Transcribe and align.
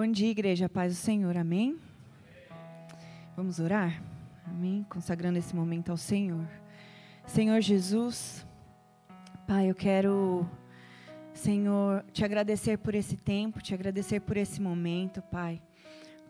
Bom 0.00 0.10
dia, 0.10 0.30
igreja, 0.30 0.66
paz 0.66 0.94
do 0.94 0.98
Senhor, 0.98 1.36
amém? 1.36 1.78
Vamos 3.36 3.60
orar? 3.60 4.02
Amém? 4.46 4.82
Consagrando 4.88 5.38
esse 5.38 5.54
momento 5.54 5.90
ao 5.90 5.96
Senhor. 5.98 6.48
Senhor 7.26 7.60
Jesus, 7.60 8.46
Pai, 9.46 9.68
eu 9.68 9.74
quero, 9.74 10.48
Senhor, 11.34 12.02
te 12.14 12.24
agradecer 12.24 12.78
por 12.78 12.94
esse 12.94 13.14
tempo, 13.14 13.60
te 13.60 13.74
agradecer 13.74 14.20
por 14.20 14.38
esse 14.38 14.58
momento, 14.58 15.20
Pai. 15.20 15.60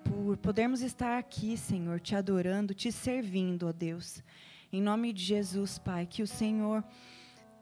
Por 0.02 0.36
podermos 0.38 0.82
estar 0.82 1.16
aqui, 1.16 1.56
Senhor, 1.56 2.00
te 2.00 2.16
adorando, 2.16 2.74
te 2.74 2.90
servindo, 2.90 3.68
ó 3.68 3.72
Deus. 3.72 4.20
Em 4.72 4.82
nome 4.82 5.12
de 5.12 5.22
Jesus, 5.22 5.78
Pai, 5.78 6.06
que 6.06 6.24
o 6.24 6.26
Senhor 6.26 6.82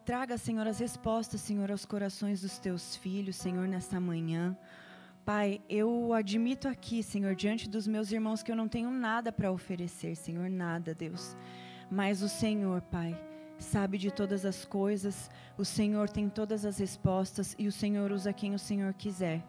traga, 0.06 0.38
Senhor, 0.38 0.66
as 0.66 0.78
respostas, 0.78 1.42
Senhor, 1.42 1.70
aos 1.70 1.84
corações 1.84 2.40
dos 2.40 2.58
teus 2.58 2.96
filhos, 2.96 3.36
Senhor, 3.36 3.68
nessa 3.68 4.00
manhã. 4.00 4.56
Pai, 5.28 5.60
eu 5.68 6.14
admito 6.14 6.66
aqui, 6.66 7.02
Senhor, 7.02 7.34
diante 7.34 7.68
dos 7.68 7.86
meus 7.86 8.10
irmãos 8.10 8.42
que 8.42 8.50
eu 8.50 8.56
não 8.56 8.66
tenho 8.66 8.90
nada 8.90 9.30
para 9.30 9.52
oferecer, 9.52 10.16
Senhor, 10.16 10.48
nada, 10.48 10.94
Deus. 10.94 11.36
Mas 11.90 12.22
o 12.22 12.30
Senhor, 12.30 12.80
Pai, 12.80 13.14
sabe 13.58 13.98
de 13.98 14.10
todas 14.10 14.46
as 14.46 14.64
coisas, 14.64 15.30
o 15.58 15.66
Senhor 15.66 16.08
tem 16.08 16.30
todas 16.30 16.64
as 16.64 16.78
respostas 16.78 17.54
e 17.58 17.68
o 17.68 17.72
Senhor 17.72 18.10
usa 18.10 18.32
quem 18.32 18.54
o 18.54 18.58
Senhor 18.58 18.94
quiser. 18.94 19.44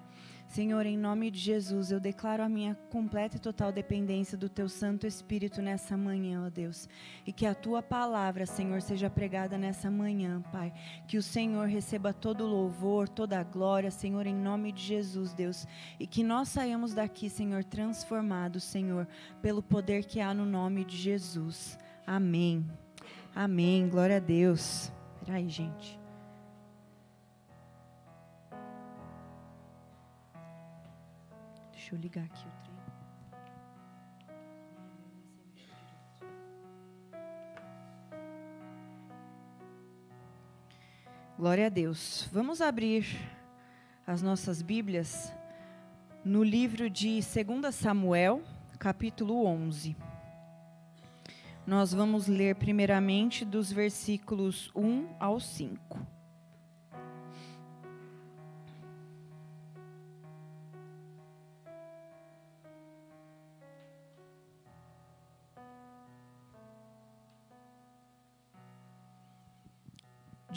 Senhor, 0.50 0.84
em 0.88 0.98
nome 0.98 1.30
de 1.30 1.38
Jesus, 1.38 1.92
eu 1.92 2.00
declaro 2.00 2.42
a 2.42 2.50
minha 2.50 2.74
completa 2.90 3.38
e 3.38 3.40
total 3.40 3.72
dependência 3.72 4.36
do 4.36 4.50
Teu 4.50 4.68
Santo 4.68 5.06
Espírito 5.06 5.62
nessa 5.62 5.96
manhã, 5.96 6.44
ó 6.44 6.50
Deus. 6.50 6.90
E 7.24 7.32
que 7.32 7.46
a 7.46 7.54
Tua 7.54 7.84
palavra, 7.84 8.48
Senhor, 8.48 8.82
seja 8.82 9.12
pregada 9.12 9.60
nessa 9.60 9.92
manhã, 9.92 10.42
Pai. 10.52 10.74
Que 11.08 11.20
o 11.20 11.22
Senhor 11.22 11.68
receba 11.68 12.12
todo 12.12 12.46
o 12.46 12.48
louvor, 12.48 13.08
toda 13.08 13.40
a 13.40 13.44
glória, 13.44 13.92
Senhor, 13.92 14.26
em 14.26 14.34
nome 14.34 14.72
de 14.72 14.82
Jesus, 14.82 15.34
Deus. 15.34 15.68
E 16.00 16.08
que 16.08 16.24
nós 16.24 16.50
saiamos 16.50 16.96
daqui, 16.96 17.30
Senhor, 17.30 17.64
transformados, 17.64 18.64
Senhor, 18.64 19.08
pelo 19.44 19.62
poder 19.62 20.04
que 20.04 20.20
há 20.20 20.34
no 20.34 20.48
nome 20.48 20.84
de 20.84 20.98
Jesus. 20.98 21.78
Amém. 22.08 22.66
Amém. 23.36 23.88
Glória 23.88 24.18
a 24.18 24.20
Deus. 24.20 24.92
Peraí, 25.24 25.48
gente. 25.48 25.99
Deixa 31.90 31.96
eu 31.96 32.02
ligar 32.02 32.24
aqui 32.24 32.46
o 32.46 32.52
trem. 32.62 32.76
Glória 41.36 41.66
a 41.66 41.70
Deus. 41.70 42.30
Vamos 42.32 42.62
abrir 42.62 43.08
as 44.06 44.22
nossas 44.22 44.62
Bíblias 44.62 45.34
no 46.24 46.44
livro 46.44 46.92
de 46.92 47.22
2 47.22 47.74
Samuel, 47.74 48.44
capítulo 48.78 49.44
11. 49.48 49.98
Nós 51.66 51.92
vamos 51.92 52.28
ler 52.28 52.54
primeiramente 52.54 53.44
dos 53.44 53.72
versículos 53.72 54.70
1 54.76 55.16
ao 55.20 55.40
5. 55.40 56.19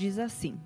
Diz 0.02 0.18
assim: 0.18 0.58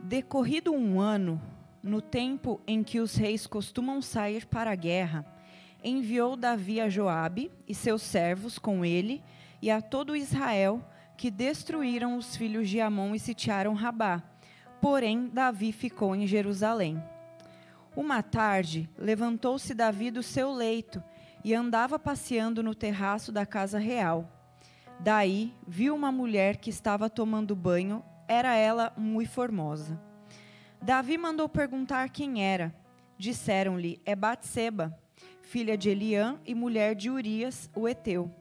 Decorrido 0.00 0.72
um 0.72 1.00
ano, 1.00 1.42
no 1.82 2.00
tempo 2.00 2.60
em 2.64 2.84
que 2.84 3.00
os 3.00 3.16
reis 3.16 3.48
costumam 3.48 4.00
sair 4.00 4.46
para 4.46 4.70
a 4.70 4.76
guerra, 4.76 5.26
enviou 5.82 6.36
Davi 6.36 6.80
a 6.80 6.88
Joabe 6.88 7.50
e 7.66 7.74
seus 7.74 8.02
servos 8.02 8.60
com 8.60 8.84
ele 8.84 9.22
e 9.60 9.70
a 9.70 9.82
todo 9.82 10.14
Israel 10.14 10.84
que 11.16 11.30
destruíram 11.32 12.16
os 12.16 12.36
filhos 12.36 12.68
de 12.68 12.80
Amon 12.80 13.12
e 13.14 13.18
sitiaram 13.18 13.74
Rabá. 13.74 14.22
Porém, 14.80 15.28
Davi 15.28 15.72
ficou 15.72 16.14
em 16.14 16.28
Jerusalém. 16.28 17.02
Uma 17.96 18.22
tarde, 18.22 18.88
levantou-se 18.96 19.74
Davi 19.74 20.12
do 20.12 20.22
seu 20.22 20.52
leito 20.52 21.02
e 21.42 21.54
andava 21.54 21.98
passeando 21.98 22.62
no 22.62 22.74
terraço 22.74 23.32
da 23.32 23.44
casa 23.44 23.78
real. 23.78 24.35
Daí 24.98 25.52
viu 25.66 25.94
uma 25.94 26.10
mulher 26.10 26.56
que 26.56 26.70
estava 26.70 27.10
tomando 27.10 27.54
banho, 27.54 28.02
era 28.26 28.54
ela 28.56 28.92
muito 28.96 29.30
formosa. 29.30 30.00
Davi 30.80 31.18
mandou 31.18 31.48
perguntar 31.48 32.08
quem 32.10 32.42
era. 32.42 32.74
Disseram-lhe: 33.18 34.00
É 34.04 34.16
Batseba, 34.16 34.98
filha 35.42 35.76
de 35.76 35.90
Eliã 35.90 36.38
e 36.44 36.54
mulher 36.54 36.94
de 36.94 37.10
Urias, 37.10 37.70
o 37.74 37.88
heteu. 37.88 38.34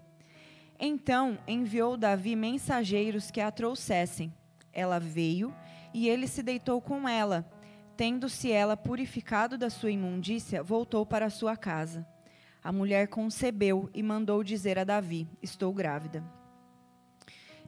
Então 0.80 1.38
enviou 1.48 1.98
Davi 1.98 2.36
mensageiros 2.36 3.32
que 3.32 3.42
a 3.42 3.52
trouxessem. 3.52 4.34
Ela 4.74 5.00
veio 5.00 5.54
e 5.94 6.10
ele 6.10 6.28
se 6.28 6.42
deitou 6.42 6.82
com 6.82 7.08
ela. 7.08 7.50
Tendo-se 7.96 8.52
ela 8.52 8.76
purificado 8.76 9.58
da 9.58 9.70
sua 9.70 9.92
imundícia, 9.92 10.62
voltou 10.62 11.06
para 11.06 11.30
sua 11.30 11.56
casa. 11.56 12.06
A 12.62 12.72
mulher 12.72 13.08
concebeu 13.08 13.90
e 13.94 14.02
mandou 14.02 14.44
dizer 14.44 14.80
a 14.80 14.84
Davi: 14.84 15.30
Estou 15.42 15.74
grávida 15.74 16.24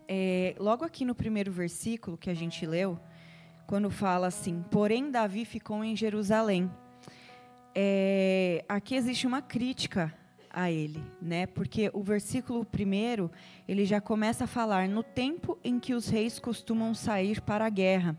é, 0.07 0.55
logo 0.57 0.85
aqui 0.85 1.03
no 1.03 1.13
primeiro 1.13 1.51
versículo 1.51 2.17
que 2.17 2.29
a 2.29 2.33
gente 2.33 2.65
leu, 2.65 2.99
quando 3.65 3.89
fala 3.89 4.27
assim, 4.27 4.63
porém 4.71 5.11
Davi 5.11 5.43
ficou 5.43 5.83
em 5.83 5.95
Jerusalém. 5.95 6.71
É, 7.75 8.63
aqui 8.67 8.95
existe 8.95 9.27
uma 9.27 9.41
crítica 9.41 10.13
a 10.49 10.71
ele, 10.71 11.03
né? 11.21 11.45
Porque 11.45 11.91
o 11.93 12.01
versículo 12.01 12.65
primeiro 12.65 13.29
ele 13.67 13.85
já 13.85 14.01
começa 14.01 14.45
a 14.45 14.47
falar 14.47 14.87
no 14.87 15.03
tempo 15.03 15.59
em 15.63 15.79
que 15.79 15.93
os 15.93 16.07
reis 16.07 16.39
costumam 16.39 16.93
sair 16.95 17.41
para 17.41 17.65
a 17.65 17.69
guerra. 17.69 18.17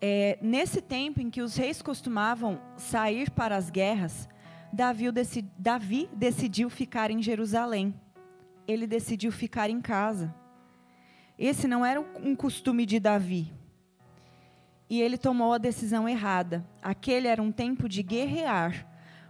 É, 0.00 0.38
nesse 0.40 0.80
tempo 0.80 1.20
em 1.20 1.28
que 1.28 1.42
os 1.42 1.56
reis 1.56 1.82
costumavam 1.82 2.60
sair 2.76 3.30
para 3.30 3.56
as 3.56 3.68
guerras, 3.68 4.28
Davi, 4.72 5.06
Davi 5.58 6.08
decidiu 6.14 6.70
ficar 6.70 7.10
em 7.10 7.20
Jerusalém. 7.20 7.92
Ele 8.66 8.86
decidiu 8.86 9.32
ficar 9.32 9.68
em 9.68 9.80
casa. 9.80 10.32
Esse 11.38 11.68
não 11.68 11.86
era 11.86 12.00
um 12.00 12.34
costume 12.34 12.84
de 12.84 12.98
Davi. 12.98 13.52
E 14.90 15.00
ele 15.00 15.16
tomou 15.16 15.52
a 15.52 15.58
decisão 15.58 16.08
errada. 16.08 16.66
Aquele 16.82 17.28
era 17.28 17.40
um 17.40 17.52
tempo 17.52 17.88
de 17.88 18.02
guerrear. 18.02 18.86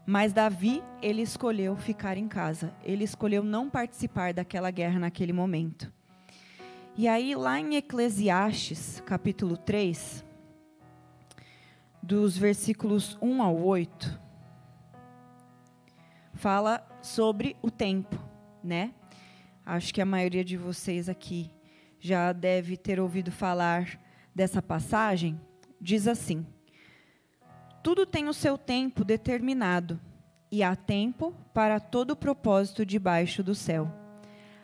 Mas 0.06 0.32
Davi, 0.32 0.82
ele 1.02 1.20
escolheu 1.20 1.76
ficar 1.76 2.16
em 2.16 2.26
casa. 2.26 2.72
Ele 2.82 3.04
escolheu 3.04 3.44
não 3.44 3.68
participar 3.68 4.32
daquela 4.32 4.70
guerra 4.70 4.98
naquele 4.98 5.34
momento. 5.34 5.92
E 6.96 7.06
aí, 7.06 7.34
lá 7.34 7.60
em 7.60 7.76
Eclesiastes, 7.76 9.02
capítulo 9.04 9.56
3, 9.56 10.24
dos 12.02 12.38
versículos 12.38 13.18
1 13.20 13.42
ao 13.42 13.56
8, 13.56 14.18
fala 16.32 16.82
sobre 17.02 17.54
o 17.60 17.70
tempo, 17.70 18.18
né? 18.64 18.94
Acho 19.64 19.92
que 19.92 20.00
a 20.00 20.06
maioria 20.06 20.44
de 20.44 20.56
vocês 20.56 21.08
aqui 21.08 21.50
já 22.00 22.32
deve 22.32 22.76
ter 22.76 23.00
ouvido 23.00 23.30
falar 23.30 24.00
dessa 24.34 24.62
passagem, 24.62 25.40
diz 25.80 26.06
assim: 26.06 26.46
Tudo 27.82 28.06
tem 28.06 28.28
o 28.28 28.32
seu 28.32 28.56
tempo 28.56 29.04
determinado, 29.04 30.00
e 30.50 30.62
há 30.62 30.74
tempo 30.76 31.34
para 31.52 31.80
todo 31.80 32.16
propósito 32.16 32.86
debaixo 32.86 33.42
do 33.42 33.54
céu. 33.54 33.92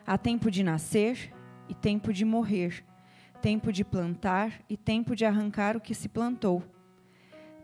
Há 0.07 0.17
tempo 0.17 0.51
de 0.51 0.63
nascer 0.63 1.33
e 1.69 1.75
tempo 1.75 2.13
de 2.13 2.25
morrer, 2.25 2.85
tempo 3.41 3.73
de 3.73 3.85
plantar 3.85 4.63
e 4.69 4.77
tempo 4.77 5.17
de 5.17 5.25
arrancar 5.25 5.77
o 5.77 5.81
que 5.81 5.95
se 5.95 6.09
plantou, 6.09 6.63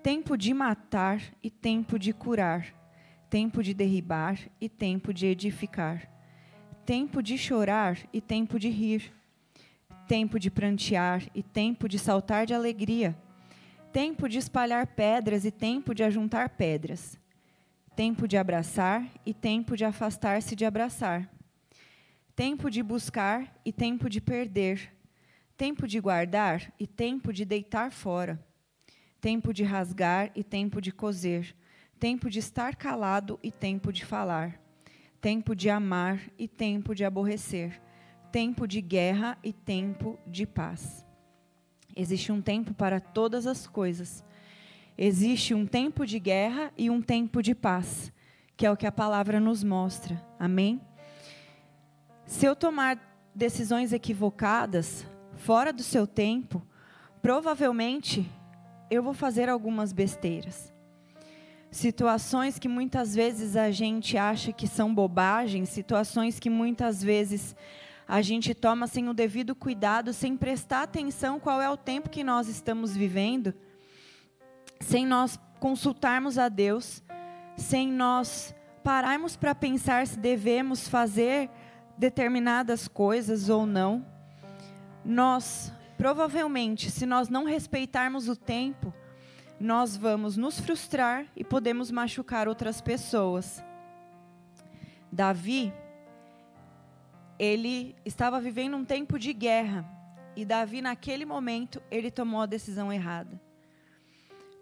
tempo 0.03 0.37
de 0.37 0.53
matar 0.53 1.23
e 1.43 1.51
tempo 1.51 1.99
de 1.99 2.13
curar, 2.13 2.75
tempo 3.29 3.63
de 3.63 3.73
derribar 3.73 4.39
e 4.61 4.69
tempo 4.69 5.13
de 5.15 5.27
edificar, 5.27 6.11
tempo 6.85 7.23
de 7.23 7.39
chorar 7.39 7.99
e 8.13 8.21
tempo 8.21 8.59
de 8.59 8.69
rir 8.69 9.13
tempo 10.11 10.41
de 10.41 10.51
prantear 10.51 11.23
e 11.33 11.41
tempo 11.41 11.89
de 11.89 11.97
saltar 11.97 12.45
de 12.45 12.53
alegria, 12.53 13.17
tempo 13.93 14.29
de 14.29 14.39
espalhar 14.39 14.85
pedras 14.89 15.45
e 15.45 15.53
tempo 15.53 15.95
de 15.95 16.03
ajuntar 16.03 16.49
pedras, 16.49 17.17
tempo 17.95 18.27
de 18.27 18.37
abraçar 18.37 19.09
e 19.25 19.33
tempo 19.33 19.77
de 19.77 19.85
afastar-se 19.85 20.57
de 20.57 20.65
abraçar, 20.65 21.31
tempo 22.35 22.69
de 22.69 22.83
buscar 22.83 23.55
e 23.65 23.73
tempo 23.73 24.11
de 24.11 24.21
perder, 24.21 24.93
tempo 25.57 25.87
de 25.87 26.01
guardar 26.01 26.73
e 26.77 26.89
tempo 26.89 27.33
de 27.33 27.45
deitar 27.45 27.93
fora, 27.93 28.45
tempo 29.21 29.55
de 29.55 29.63
rasgar 29.63 30.33
e 30.35 30.43
tempo 30.43 30.81
de 30.81 30.91
coser, 30.91 31.55
tempo 32.01 32.29
de 32.29 32.41
estar 32.41 32.75
calado 32.75 33.39
e 33.45 33.53
tempo 33.53 33.93
de 33.93 34.05
falar, 34.05 34.61
tempo 35.21 35.55
de 35.55 35.71
amar 35.71 36.21
e 36.37 36.49
tempo 36.49 36.97
de 36.97 37.05
aborrecer 37.05 37.81
tempo 38.31 38.67
de 38.67 38.81
guerra 38.81 39.37
e 39.43 39.53
tempo 39.53 40.19
de 40.27 40.47
paz. 40.47 41.05
Existe 41.97 42.31
um 42.31 42.41
tempo 42.41 42.73
para 42.73 43.01
todas 43.01 43.47
as 43.47 43.67
coisas. 43.67 44.25
Existe 44.97 45.55
um 45.55 45.67
tempo 45.67 46.07
de 46.07 46.19
guerra 46.19 46.73
e 46.77 46.91
um 46.91 47.03
tempo 47.03 47.43
de 47.43 47.55
paz, 47.55 48.13
que 48.57 48.65
é 48.65 48.71
o 48.71 48.77
que 48.77 48.87
a 48.87 48.93
palavra 48.93 49.41
nos 49.41 49.65
mostra. 49.65 50.23
Amém? 50.39 50.81
Se 52.27 52.47
eu 52.47 52.55
tomar 52.55 52.99
decisões 53.35 53.93
equivocadas, 53.93 55.07
fora 55.35 55.73
do 55.73 55.83
seu 55.83 56.07
tempo, 56.07 56.63
provavelmente 57.23 58.31
eu 58.91 59.03
vou 59.03 59.15
fazer 59.15 59.49
algumas 59.49 59.93
besteiras. 59.93 60.73
Situações 61.71 62.59
que 62.59 62.69
muitas 62.69 63.15
vezes 63.15 63.57
a 63.57 63.71
gente 63.71 64.17
acha 64.17 64.53
que 64.53 64.67
são 64.67 64.93
bobagens, 64.93 65.69
situações 65.69 66.39
que 66.39 66.51
muitas 66.51 67.03
vezes 67.03 67.55
a 68.11 68.23
gente 68.23 68.53
toma 68.55 68.89
sem 68.89 69.09
o 69.09 69.15
devido 69.15 69.55
cuidado, 69.55 70.13
sem 70.13 70.37
prestar 70.37 70.83
atenção 70.83 71.39
qual 71.39 71.63
é 71.63 71.71
o 71.71 71.77
tempo 71.77 72.11
que 72.11 72.25
nós 72.25 72.49
estamos 72.49 72.97
vivendo, 72.97 73.55
sem 74.81 75.07
nós 75.07 75.39
consultarmos 75.61 76.37
a 76.37 76.49
Deus, 76.49 77.05
sem 77.57 77.87
nós 77.87 78.53
pararmos 78.83 79.37
para 79.37 79.55
pensar 79.55 80.09
se 80.09 80.19
devemos 80.19 80.89
fazer 80.89 81.49
determinadas 81.97 82.89
coisas 82.89 83.49
ou 83.49 83.65
não. 83.65 84.05
Nós, 85.05 85.73
provavelmente, 85.97 86.91
se 86.91 87.07
nós 87.07 87.29
não 87.29 87.45
respeitarmos 87.45 88.29
o 88.29 88.35
tempo, 88.35 88.93
nós 89.61 89.97
vamos 89.97 90.37
nos 90.37 90.59
frustrar 90.59 91.27
e 91.37 91.45
podemos 91.45 91.93
machucar 91.93 92.49
outras 92.49 92.81
pessoas. 92.81 93.63
Davi, 95.13 95.73
ele 97.41 97.97
estava 98.05 98.39
vivendo 98.39 98.77
um 98.77 98.85
tempo 98.85 99.19
de 99.19 99.33
guerra 99.33 99.83
e 100.37 100.45
Davi 100.45 100.83
naquele 100.83 101.25
momento 101.25 101.83
ele 101.91 102.11
tomou 102.11 102.43
a 102.43 102.47
decisão 102.47 102.93
errada. 102.93 103.41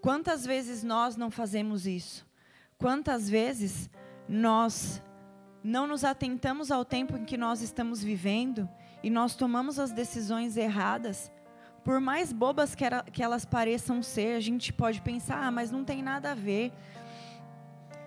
Quantas 0.01 0.47
vezes 0.47 0.85
nós 0.85 1.17
não 1.17 1.29
fazemos 1.29 1.89
isso? 1.89 2.25
Quantas 2.79 3.29
vezes 3.29 3.91
nós 4.29 5.03
não 5.65 5.89
nos 5.89 6.05
atentamos 6.05 6.71
ao 6.71 6.85
tempo 6.85 7.17
em 7.17 7.25
que 7.25 7.37
nós 7.37 7.63
estamos 7.63 8.01
vivendo 8.01 8.69
e 9.03 9.11
nós 9.11 9.35
tomamos 9.35 9.81
as 9.81 9.91
decisões 9.91 10.57
erradas 10.57 11.33
por 11.83 12.01
mais 12.01 12.33
bobas 12.33 12.77
que, 12.77 13.23
elas 13.23 13.45
pareçam 13.45 14.03
ser, 14.03 14.37
a 14.37 14.41
gente 14.41 14.73
pode 14.73 15.01
pensar, 15.01 15.43
ah, 15.43 15.51
mas 15.51 15.71
não 15.71 15.83
tem 15.83 16.03
nada 16.03 16.33
a 16.33 16.35
ver. 16.35 16.71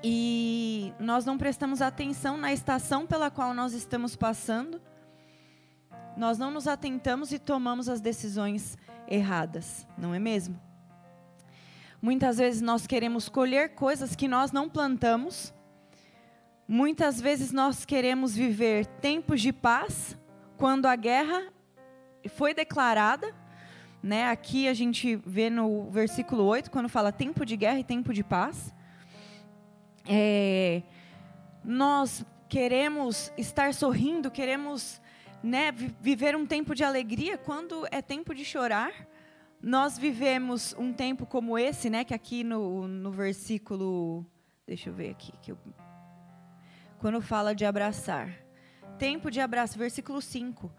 E 0.03 0.93
nós 0.99 1.25
não 1.25 1.37
prestamos 1.37 1.81
atenção 1.81 2.37
na 2.37 2.51
estação 2.51 3.05
pela 3.05 3.29
qual 3.29 3.53
nós 3.53 3.73
estamos 3.73 4.15
passando. 4.15 4.81
Nós 6.17 6.37
não 6.37 6.51
nos 6.51 6.67
atentamos 6.67 7.31
e 7.31 7.39
tomamos 7.39 7.87
as 7.87 8.01
decisões 8.01 8.77
erradas, 9.07 9.87
não 9.97 10.13
é 10.13 10.19
mesmo? 10.19 10.59
Muitas 12.01 12.37
vezes 12.37 12.61
nós 12.61 12.87
queremos 12.87 13.29
colher 13.29 13.75
coisas 13.75 14.15
que 14.15 14.27
nós 14.27 14.51
não 14.51 14.67
plantamos. 14.67 15.53
Muitas 16.67 17.21
vezes 17.21 17.51
nós 17.51 17.85
queremos 17.85 18.35
viver 18.35 18.85
tempos 18.85 19.41
de 19.41 19.53
paz 19.53 20.17
quando 20.57 20.87
a 20.87 20.95
guerra 20.95 21.51
foi 22.35 22.53
declarada 22.53 23.33
né? 24.03 24.29
Aqui 24.29 24.67
a 24.67 24.73
gente 24.73 25.15
vê 25.15 25.49
no 25.49 25.89
versículo 25.91 26.43
8, 26.43 26.71
quando 26.71 26.89
fala 26.89 27.11
tempo 27.11 27.45
de 27.45 27.55
guerra 27.55 27.79
e 27.79 27.83
tempo 27.83 28.13
de 28.13 28.23
paz. 28.23 28.73
É, 30.07 30.81
nós 31.63 32.25
queremos 32.49 33.31
estar 33.37 33.73
sorrindo, 33.73 34.31
queremos 34.31 35.01
né, 35.43 35.71
viver 35.71 36.35
um 36.35 36.45
tempo 36.45 36.75
de 36.75 36.83
alegria 36.83 37.37
quando 37.37 37.87
é 37.91 38.01
tempo 38.01 38.33
de 38.33 38.43
chorar. 38.43 38.91
Nós 39.61 39.97
vivemos 39.97 40.75
um 40.77 40.91
tempo 40.91 41.25
como 41.25 41.57
esse, 41.57 41.89
né, 41.89 42.03
que 42.03 42.13
aqui 42.13 42.43
no, 42.43 42.87
no 42.87 43.11
versículo. 43.11 44.25
Deixa 44.65 44.89
eu 44.89 44.93
ver 44.93 45.11
aqui. 45.11 45.31
Que 45.41 45.51
eu, 45.51 45.57
quando 46.99 47.21
fala 47.21 47.53
de 47.53 47.65
abraçar. 47.65 48.33
Tempo 48.97 49.31
de 49.31 49.39
abraço, 49.39 49.77
versículo 49.77 50.21
5 50.21 50.71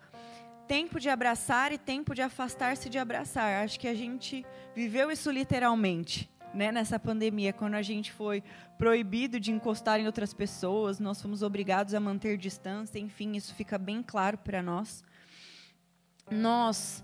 tempo 0.73 0.99
de 0.99 1.11
abraçar 1.11 1.71
e 1.71 1.77
tempo 1.77 2.15
de 2.15 2.23
afastar-se 2.23 2.89
de 2.89 2.99
abraçar. 2.99 3.63
Acho 3.63 3.79
que 3.79 3.87
a 3.87 3.95
gente 3.95 4.43
viveu 4.75 5.11
isso 5.11 5.31
literalmente. 5.31 6.31
Né, 6.55 6.71
nessa 6.71 6.99
pandemia, 6.99 7.53
quando 7.53 7.75
a 7.75 7.83
gente 7.83 8.13
foi 8.13 8.43
proibido 8.77 9.41
de 9.41 9.51
encostar 9.51 9.99
em 9.99 10.07
outras 10.07 10.35
pessoas, 10.35 11.01
nós 11.01 11.21
fomos 11.23 11.43
obrigados 11.43 11.95
a 11.95 12.01
manter 12.01 12.37
distância, 12.37 12.99
enfim, 12.99 13.37
isso 13.37 13.55
fica 13.55 13.79
bem 13.79 14.03
claro 14.03 14.37
para 14.37 14.63
nós. 14.63 15.03
Nós 16.31 17.03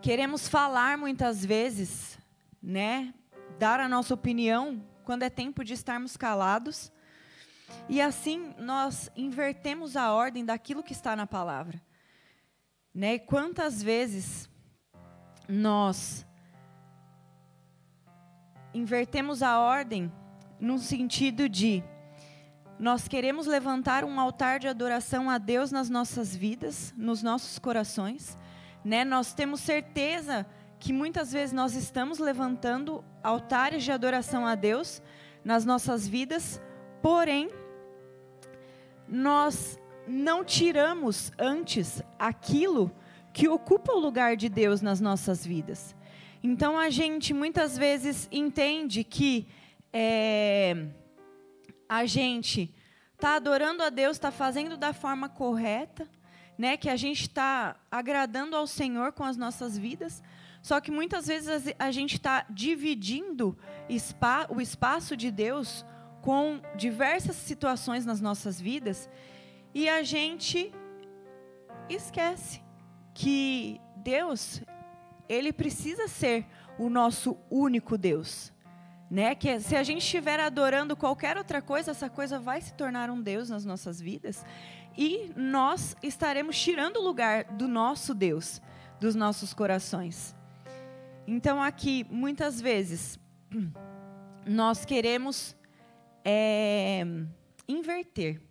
queremos 0.00 0.48
falar 0.48 0.96
muitas 0.96 1.44
vezes, 1.44 2.16
né, 2.62 3.12
dar 3.58 3.80
a 3.80 3.88
nossa 3.88 4.14
opinião 4.14 4.80
quando 5.04 5.24
é 5.24 5.30
tempo 5.30 5.64
de 5.64 5.74
estarmos 5.74 6.16
calados. 6.16 6.92
E 7.88 8.00
assim 8.00 8.54
nós 8.58 9.10
invertemos 9.16 9.96
a 9.96 10.12
ordem 10.12 10.44
daquilo 10.44 10.82
que 10.82 10.92
está 10.92 11.16
na 11.16 11.26
palavra. 11.26 11.82
Né? 12.94 13.14
E 13.14 13.18
quantas 13.18 13.82
vezes 13.82 14.48
nós 15.48 16.26
invertemos 18.72 19.42
a 19.42 19.58
ordem 19.58 20.12
no 20.58 20.78
sentido 20.78 21.48
de 21.48 21.82
nós 22.78 23.06
queremos 23.06 23.46
levantar 23.46 24.04
um 24.04 24.18
altar 24.18 24.58
de 24.58 24.66
adoração 24.66 25.28
a 25.28 25.36
Deus 25.36 25.70
nas 25.70 25.90
nossas 25.90 26.34
vidas, 26.34 26.94
nos 26.96 27.22
nossos 27.22 27.58
corações, 27.58 28.38
né? 28.82 29.04
Nós 29.04 29.34
temos 29.34 29.60
certeza 29.60 30.46
que 30.78 30.90
muitas 30.90 31.30
vezes 31.30 31.52
nós 31.52 31.74
estamos 31.74 32.18
levantando 32.18 33.04
altares 33.22 33.84
de 33.84 33.92
adoração 33.92 34.46
a 34.46 34.54
Deus 34.54 35.02
nas 35.44 35.66
nossas 35.66 36.08
vidas, 36.08 36.58
porém 37.02 37.50
nós 39.06 39.78
não 40.06 40.42
tiramos 40.42 41.30
antes 41.38 42.02
aquilo 42.18 42.90
que 43.30 43.46
ocupa 43.46 43.92
o 43.92 44.00
lugar 44.00 44.36
de 44.36 44.48
Deus 44.48 44.80
nas 44.80 45.00
nossas 45.00 45.44
vidas. 45.44 45.94
Então 46.42 46.78
a 46.78 46.88
gente 46.90 47.34
muitas 47.34 47.76
vezes 47.76 48.28
entende 48.32 49.04
que 49.04 49.46
é, 49.92 50.86
a 51.88 52.06
gente 52.06 52.74
está 53.14 53.36
adorando 53.36 53.82
a 53.82 53.90
Deus, 53.90 54.16
está 54.16 54.30
fazendo 54.30 54.76
da 54.76 54.92
forma 54.92 55.28
correta, 55.28 56.08
né? 56.56 56.76
Que 56.76 56.88
a 56.88 56.96
gente 56.96 57.22
está 57.22 57.76
agradando 57.90 58.56
ao 58.56 58.66
Senhor 58.66 59.12
com 59.12 59.24
as 59.24 59.36
nossas 59.36 59.76
vidas. 59.76 60.22
Só 60.62 60.80
que 60.80 60.90
muitas 60.90 61.26
vezes 61.26 61.74
a 61.78 61.90
gente 61.90 62.16
está 62.16 62.44
dividindo 62.48 63.56
o 64.50 64.60
espaço 64.60 65.16
de 65.16 65.30
Deus 65.30 65.84
com 66.20 66.60
diversas 66.76 67.36
situações 67.36 68.04
nas 68.04 68.20
nossas 68.20 68.60
vidas 68.60 69.08
e 69.74 69.88
a 69.88 70.02
gente 70.02 70.72
esquece 71.88 72.62
que 73.14 73.80
Deus, 73.96 74.62
ele 75.30 75.52
precisa 75.52 76.08
ser 76.08 76.44
o 76.76 76.90
nosso 76.90 77.36
único 77.48 77.96
Deus. 77.96 78.52
Né? 79.08 79.32
Que 79.34 79.60
se 79.60 79.76
a 79.76 79.82
gente 79.84 80.02
estiver 80.02 80.40
adorando 80.40 80.96
qualquer 80.96 81.36
outra 81.36 81.62
coisa, 81.62 81.92
essa 81.92 82.10
coisa 82.10 82.40
vai 82.40 82.60
se 82.60 82.74
tornar 82.74 83.10
um 83.10 83.22
Deus 83.22 83.48
nas 83.48 83.64
nossas 83.64 84.00
vidas 84.00 84.44
e 84.98 85.32
nós 85.36 85.96
estaremos 86.02 86.60
tirando 86.60 86.96
o 86.96 87.02
lugar 87.02 87.44
do 87.44 87.68
nosso 87.68 88.12
Deus, 88.12 88.60
dos 88.98 89.14
nossos 89.14 89.54
corações. 89.54 90.34
Então, 91.26 91.62
aqui, 91.62 92.04
muitas 92.10 92.60
vezes, 92.60 93.16
nós 94.44 94.84
queremos 94.84 95.56
é, 96.24 97.04
inverter 97.68 98.42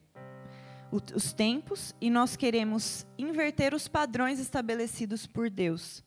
os 1.13 1.33
tempos 1.33 1.93
e 1.99 2.09
nós 2.09 2.35
queremos 2.35 3.05
inverter 3.17 3.73
os 3.73 3.87
padrões 3.87 4.39
estabelecidos 4.39 5.27
por 5.27 5.49
Deus. 5.49 6.03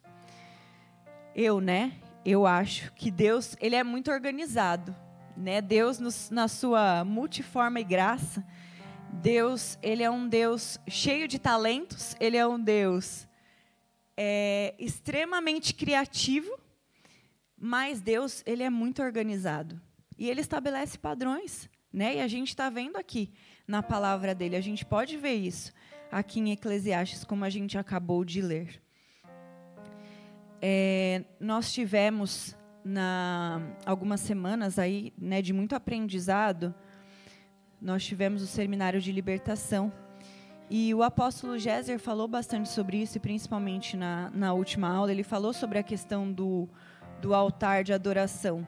Eu, 1.34 1.60
né? 1.60 1.92
Eu 2.24 2.46
acho 2.46 2.92
que 2.92 3.10
Deus, 3.10 3.56
ele 3.60 3.74
é 3.74 3.82
muito 3.82 4.10
organizado, 4.10 4.94
né? 5.36 5.60
Deus 5.60 5.98
nos, 5.98 6.30
na 6.30 6.46
sua 6.46 7.04
multiforme 7.04 7.80
e 7.80 7.84
graça, 7.84 8.44
Deus, 9.12 9.78
ele 9.82 10.02
é 10.02 10.10
um 10.10 10.28
Deus 10.28 10.78
cheio 10.88 11.26
de 11.26 11.38
talentos, 11.38 12.14
ele 12.20 12.36
é 12.36 12.46
um 12.46 12.60
Deus 12.60 13.26
é, 14.16 14.74
extremamente 14.78 15.74
criativo, 15.74 16.50
mas 17.58 18.00
Deus, 18.00 18.42
ele 18.44 18.62
é 18.62 18.70
muito 18.70 19.02
organizado. 19.02 19.80
E 20.18 20.28
ele 20.28 20.40
estabelece 20.40 20.98
padrões, 20.98 21.68
né? 21.92 22.16
E 22.16 22.20
a 22.20 22.28
gente 22.28 22.48
está 22.48 22.68
vendo 22.68 22.96
aqui 22.96 23.32
na 23.66 23.82
palavra 23.82 24.34
dele. 24.34 24.56
A 24.56 24.60
gente 24.60 24.84
pode 24.84 25.16
ver 25.16 25.34
isso 25.34 25.72
aqui 26.10 26.40
em 26.40 26.52
Eclesiastes, 26.52 27.24
como 27.24 27.44
a 27.44 27.50
gente 27.50 27.78
acabou 27.78 28.24
de 28.24 28.42
ler. 28.42 28.82
É, 30.62 31.24
nós 31.40 31.72
tivemos 31.72 32.56
na 32.84 33.60
algumas 33.84 34.20
semanas 34.20 34.78
aí, 34.78 35.12
né, 35.18 35.42
de 35.42 35.52
muito 35.52 35.74
aprendizado. 35.74 36.72
Nós 37.80 38.04
tivemos 38.04 38.42
o 38.42 38.46
seminário 38.46 39.00
de 39.00 39.10
libertação 39.10 39.92
e 40.74 40.94
o 40.94 41.02
apóstolo 41.02 41.58
Géser 41.58 41.98
falou 41.98 42.26
bastante 42.26 42.68
sobre 42.70 42.96
isso, 42.96 43.18
e 43.18 43.20
principalmente 43.20 43.94
na, 43.94 44.30
na 44.30 44.54
última 44.54 44.88
aula, 44.88 45.12
ele 45.12 45.22
falou 45.22 45.52
sobre 45.52 45.78
a 45.78 45.82
questão 45.82 46.32
do, 46.32 46.66
do 47.20 47.34
altar 47.34 47.84
de 47.84 47.92
adoração. 47.92 48.66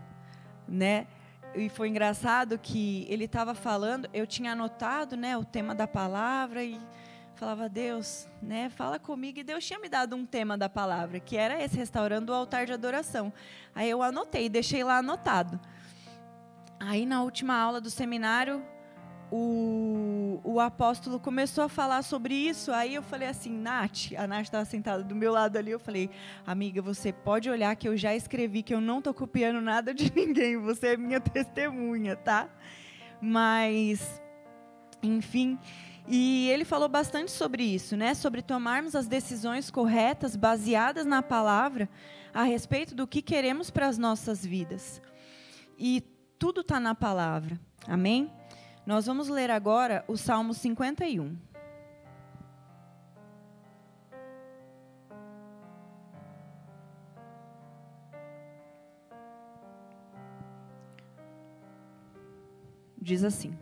né? 0.68 1.06
E 1.54 1.70
foi 1.70 1.88
engraçado 1.88 2.58
que 2.58 3.06
ele 3.08 3.24
estava 3.24 3.54
falando, 3.54 4.06
eu 4.12 4.26
tinha 4.26 4.52
anotado, 4.52 5.16
né, 5.16 5.38
o 5.38 5.44
tema 5.44 5.74
da 5.74 5.86
palavra 5.86 6.62
e 6.64 6.78
falava 7.34 7.68
Deus, 7.68 8.28
né, 8.40 8.70
fala 8.70 8.98
comigo 8.98 9.38
e 9.38 9.44
Deus 9.44 9.64
tinha 9.64 9.78
me 9.78 9.88
dado 9.88 10.14
um 10.14 10.24
tema 10.24 10.56
da 10.56 10.68
palavra, 10.68 11.18
que 11.18 11.36
era 11.36 11.62
esse 11.62 11.76
restaurando 11.76 12.32
o 12.32 12.34
altar 12.34 12.66
de 12.66 12.72
adoração. 12.72 13.32
Aí 13.74 13.90
eu 13.90 14.02
anotei, 14.02 14.48
deixei 14.48 14.84
lá 14.84 14.98
anotado. 14.98 15.60
Aí 16.78 17.04
na 17.06 17.22
última 17.22 17.54
aula 17.56 17.80
do 17.80 17.90
seminário, 17.90 18.62
o, 19.30 20.40
o 20.44 20.60
apóstolo 20.60 21.18
começou 21.18 21.64
a 21.64 21.68
falar 21.68 22.02
sobre 22.02 22.34
isso. 22.34 22.70
Aí 22.70 22.94
eu 22.94 23.02
falei 23.02 23.28
assim, 23.28 23.50
Nath, 23.50 24.12
a 24.16 24.26
Nath 24.26 24.44
estava 24.44 24.64
sentada 24.64 25.02
do 25.02 25.14
meu 25.14 25.32
lado 25.32 25.56
ali. 25.56 25.70
Eu 25.70 25.80
falei, 25.80 26.10
amiga, 26.46 26.80
você 26.80 27.12
pode 27.12 27.50
olhar 27.50 27.74
que 27.74 27.88
eu 27.88 27.96
já 27.96 28.14
escrevi, 28.14 28.62
que 28.62 28.72
eu 28.72 28.80
não 28.80 28.98
estou 28.98 29.12
copiando 29.12 29.60
nada 29.60 29.92
de 29.92 30.12
ninguém. 30.14 30.56
Você 30.58 30.88
é 30.88 30.96
minha 30.96 31.20
testemunha, 31.20 32.14
tá? 32.14 32.48
Mas, 33.20 34.22
enfim. 35.02 35.58
E 36.06 36.48
ele 36.50 36.64
falou 36.64 36.88
bastante 36.88 37.30
sobre 37.30 37.62
isso, 37.62 37.96
né? 37.96 38.14
Sobre 38.14 38.42
tomarmos 38.42 38.94
as 38.94 39.06
decisões 39.06 39.70
corretas, 39.70 40.36
baseadas 40.36 41.06
na 41.06 41.22
palavra, 41.22 41.88
a 42.32 42.42
respeito 42.42 42.94
do 42.94 43.06
que 43.06 43.22
queremos 43.22 43.70
para 43.70 43.86
as 43.86 43.96
nossas 43.96 44.44
vidas. 44.44 45.00
E 45.78 46.02
tudo 46.38 46.60
está 46.60 46.78
na 46.78 46.94
palavra. 46.94 47.58
Amém? 47.88 48.30
Nós 48.84 49.06
vamos 49.06 49.28
ler 49.28 49.50
agora 49.50 50.04
o 50.06 50.16
Salmo 50.16 50.52
51. 50.52 51.36
Diz 63.00 63.22
assim: 63.24 63.56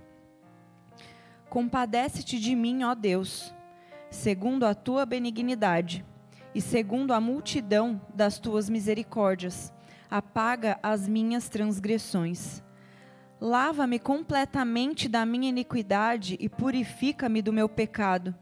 Compadece-te 1.53 2.41
de 2.41 2.57
mim, 2.57 2.83
ó 2.83 2.95
Deus, 2.95 3.55
segundo 4.11 4.65
a 4.65 4.75
tua 4.75 5.05
benignidade 5.05 6.03
e 6.55 6.63
segundo 6.63 7.13
a 7.13 7.21
multidão 7.21 8.01
das 8.15 8.39
tuas 8.39 8.71
misericórdias, 8.71 9.71
apaga 10.11 10.79
as 10.83 11.07
minhas 11.07 11.51
transgressões 11.51 12.63
Lava-me 13.39 13.99
completamente 13.99 15.11
da 15.11 15.27
minha 15.27 15.51
iniquidade 15.51 16.39
e 16.41 16.49
purifica-me 16.49 17.43
do 17.43 17.53
meu 17.53 17.69
pecado. 17.69 18.35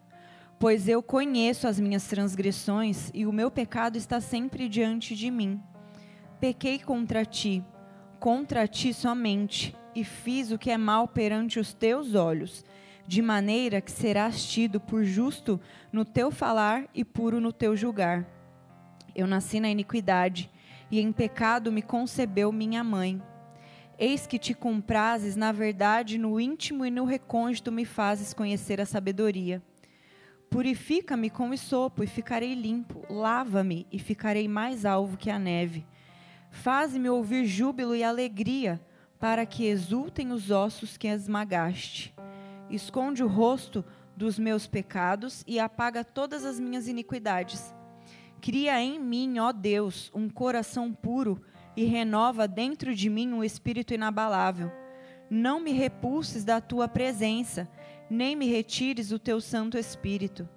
Pois 0.59 0.87
eu 0.87 1.03
conheço 1.03 1.67
as 1.67 1.81
minhas 1.81 2.07
transgressões 2.07 3.11
e 3.13 3.27
o 3.27 3.33
meu 3.33 3.51
pecado 3.51 3.97
está 3.97 4.21
sempre 4.21 4.69
diante 4.69 5.17
de 5.17 5.33
mim. 5.33 5.59
Pequei 6.39 6.79
contra 6.79 7.25
ti, 7.25 7.65
contra 8.21 8.69
ti 8.69 8.95
somente, 8.95 9.75
e 9.97 10.05
fiz 10.05 10.53
o 10.53 10.59
que 10.59 10.71
é 10.71 10.77
mal 10.77 11.09
perante 11.09 11.59
os 11.59 11.73
teus 11.73 12.15
olhos, 12.15 12.63
de 13.07 13.23
maneira 13.23 13.81
que 13.81 13.91
serás 13.91 14.45
tido 14.45 14.81
por 14.81 15.05
justo 15.05 15.61
no 15.93 16.05
teu 16.05 16.31
falar 16.31 16.89
e 16.95 17.05
puro 17.05 17.41
no 17.41 17.53
teu 17.53 17.77
julgar. 17.77 18.27
Eu 19.15 19.27
nasci 19.27 19.61
na 19.61 19.69
iniquidade, 19.69 20.51
e 20.91 21.01
em 21.01 21.13
pecado 21.13 21.71
me 21.71 21.83
concebeu 21.83 22.53
minha 22.53 22.83
mãe. 22.83 23.21
Eis 23.99 24.27
que 24.27 24.39
te 24.39 24.55
comprases, 24.55 25.37
na 25.37 25.53
verdade, 25.53 26.17
no 26.17 26.41
íntimo 26.41 26.87
e 26.87 26.91
no 26.91 27.05
recôndito 27.05 27.71
me 27.71 27.85
fazes 27.85 28.33
conhecer 28.33 28.81
a 28.81 28.87
sabedoria. 28.87 29.63
Purifica-me 30.49 31.31
com 31.31 31.57
sopo 31.57 32.03
e 32.03 32.07
ficarei 32.07 32.55
limpo. 32.55 33.05
Lava-me 33.09 33.87
e 33.93 33.99
ficarei 33.99 34.49
mais 34.49 34.85
alvo 34.85 35.17
que 35.17 35.31
a 35.31 35.39
neve. 35.39 35.87
Faze-me 36.51 37.09
ouvir 37.09 37.47
júbilo 37.47 37.95
e 37.95 38.03
alegria, 38.03 38.81
para 39.19 39.47
que 39.47 39.67
exultem 39.67 40.33
os 40.33 40.51
ossos 40.51 40.97
que 40.97 41.07
esmagaste. 41.07 42.13
Esconde 42.71 43.25
o 43.25 43.27
rosto 43.27 43.85
dos 44.17 44.39
meus 44.39 44.67
pecados 44.67 45.43
e 45.47 45.59
apaga 45.59 46.05
todas 46.05 46.45
as 46.45 46.61
minhas 46.61 46.87
iniquidades. 46.87 47.75
Cria 48.41 48.81
em 48.81 48.99
mim, 48.99 49.39
ó 49.39 49.53
Deus, 49.53 50.11
um 50.15 50.29
coração 50.29 50.93
puro 50.93 51.43
e 51.77 51.85
renova 51.85 52.49
dentro 52.49 52.95
de 52.95 53.11
mim 53.11 53.33
um 53.33 53.45
espírito 53.45 53.93
inabalável. 53.93 54.71
Não 55.29 55.61
me 55.61 55.73
repulses 55.73 56.45
da 56.45 56.61
tua 56.61 56.89
presença, 56.89 57.69
nem 58.09 58.35
me 58.35 58.47
retires 58.47 59.13
o 59.13 59.19
teu 59.19 59.41
Santo 59.41 59.79
Espírito. 59.79 60.49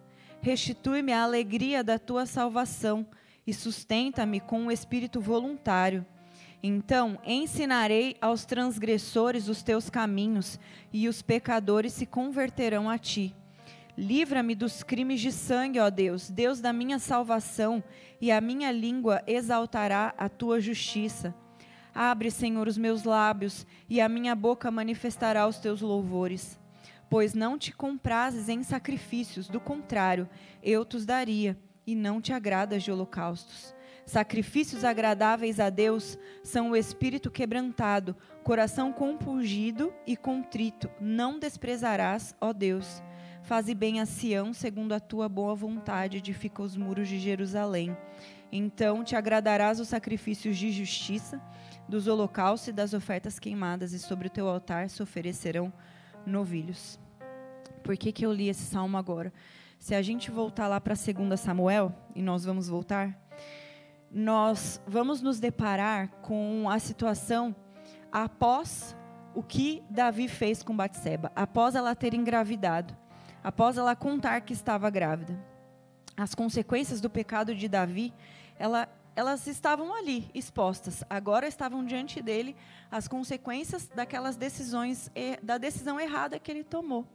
Restitui-me 0.41 1.13
a 1.13 1.23
alegria 1.23 1.83
da 1.83 1.99
tua 1.99 2.25
salvação 2.25 3.05
e 3.45 3.53
sustenta-me 3.53 4.39
com 4.39 4.61
um 4.61 4.71
espírito 4.71 5.21
voluntário. 5.21 6.05
Então 6.65 7.19
ensinarei 7.25 8.15
aos 8.21 8.45
transgressores 8.45 9.49
os 9.49 9.61
teus 9.61 9.89
caminhos, 9.89 10.57
e 10.93 11.09
os 11.09 11.21
pecadores 11.21 11.91
se 11.91 12.05
converterão 12.05 12.89
a 12.89 12.97
ti. 12.97 13.35
Livra-me 13.97 14.55
dos 14.55 14.81
crimes 14.81 15.19
de 15.19 15.29
sangue, 15.29 15.77
ó 15.77 15.89
Deus, 15.89 16.29
Deus 16.29 16.61
da 16.61 16.71
minha 16.71 16.99
salvação, 16.99 17.83
e 18.21 18.31
a 18.31 18.39
minha 18.39 18.71
língua 18.71 19.21
exaltará 19.27 20.13
a 20.17 20.29
tua 20.29 20.61
justiça. 20.61 21.35
Abre, 21.93 22.31
Senhor, 22.31 22.65
os 22.65 22.77
meus 22.77 23.03
lábios, 23.03 23.67
e 23.89 23.99
a 23.99 24.07
minha 24.07 24.33
boca 24.33 24.71
manifestará 24.71 25.45
os 25.45 25.59
teus 25.59 25.81
louvores. 25.81 26.57
Pois 27.09 27.33
não 27.33 27.57
te 27.57 27.73
comprases 27.73 28.47
em 28.47 28.63
sacrifícios, 28.63 29.49
do 29.49 29.59
contrário, 29.59 30.29
eu 30.63 30.85
te 30.85 30.97
daria, 31.05 31.57
e 31.85 31.93
não 31.93 32.21
te 32.21 32.31
agradas 32.31 32.81
de 32.81 32.91
holocaustos. 32.91 33.75
Sacrifícios 34.05 34.83
agradáveis 34.83 35.59
a 35.59 35.69
Deus 35.69 36.17
são 36.43 36.71
o 36.71 36.75
espírito 36.75 37.31
quebrantado, 37.31 38.15
coração 38.43 38.91
compungido 38.91 39.93
e 40.05 40.17
contrito. 40.17 40.89
Não 40.99 41.39
desprezarás, 41.39 42.35
ó 42.41 42.51
Deus. 42.51 43.01
Faze 43.43 43.73
bem 43.73 43.99
a 43.99 44.05
Sião, 44.05 44.53
segundo 44.53 44.93
a 44.93 44.99
tua 44.99 45.27
boa 45.27 45.55
vontade, 45.55 46.17
edifica 46.17 46.61
os 46.61 46.75
muros 46.77 47.07
de 47.07 47.19
Jerusalém. 47.19 47.95
Então 48.51 49.03
te 49.03 49.15
agradarás 49.15 49.79
os 49.79 49.87
sacrifícios 49.87 50.57
de 50.57 50.71
justiça, 50.71 51.41
dos 51.87 52.07
holocaustos 52.07 52.69
e 52.69 52.71
das 52.71 52.93
ofertas 52.93 53.39
queimadas, 53.39 53.93
e 53.93 53.99
sobre 53.99 54.27
o 54.27 54.31
teu 54.31 54.47
altar 54.47 54.89
se 54.89 55.01
oferecerão 55.01 55.73
novilhos. 56.25 56.99
Por 57.83 57.97
que, 57.97 58.11
que 58.11 58.25
eu 58.25 58.31
li 58.31 58.47
esse 58.47 58.63
salmo 58.63 58.97
agora? 58.97 59.33
Se 59.77 59.93
a 59.93 60.01
gente 60.01 60.31
voltar 60.31 60.69
lá 60.69 60.79
para 60.79 60.93
2 60.93 61.37
Samuel, 61.37 61.93
e 62.15 62.21
nós 62.21 62.45
vamos 62.45 62.69
voltar, 62.69 63.19
nós 64.13 64.81
vamos 64.85 65.21
nos 65.21 65.39
deparar 65.39 66.09
com 66.21 66.69
a 66.69 66.77
situação 66.79 67.55
após 68.11 68.95
o 69.33 69.41
que 69.41 69.83
Davi 69.89 70.27
fez 70.27 70.61
com 70.61 70.75
Batseba, 70.75 71.31
após 71.35 71.73
ela 71.73 71.95
ter 71.95 72.13
engravidado 72.13 72.95
após 73.43 73.77
ela 73.77 73.95
contar 73.95 74.41
que 74.41 74.53
estava 74.53 74.89
grávida. 74.89 75.37
As 76.15 76.33
consequências 76.33 77.01
do 77.01 77.09
pecado 77.09 77.53
de 77.53 77.67
Davi, 77.67 78.13
ela, 78.57 78.87
elas 79.15 79.45
estavam 79.47 79.93
ali 79.93 80.29
expostas. 80.33 81.03
Agora 81.09 81.47
estavam 81.47 81.83
diante 81.83 82.21
dele 82.21 82.55
as 82.89 83.07
consequências 83.07 83.87
daquelas 83.87 84.35
decisões 84.35 85.11
da 85.41 85.57
decisão 85.57 85.99
errada 85.99 86.39
que 86.39 86.49
ele 86.49 86.63
tomou, 86.63 87.05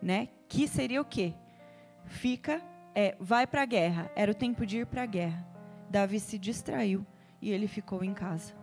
né? 0.00 0.28
Que 0.48 0.68
seria 0.68 1.00
o 1.00 1.04
quê? 1.04 1.32
Fica, 2.04 2.60
é, 2.94 3.16
vai 3.18 3.46
para 3.46 3.62
a 3.62 3.66
guerra. 3.66 4.10
Era 4.14 4.32
o 4.32 4.34
tempo 4.34 4.66
de 4.66 4.78
ir 4.78 4.86
para 4.86 5.04
a 5.04 5.06
guerra. 5.06 5.51
Davi 5.92 6.18
se 6.18 6.38
distraiu 6.38 7.06
e 7.38 7.50
ele 7.50 7.68
ficou 7.68 8.02
em 8.02 8.14
casa. 8.14 8.54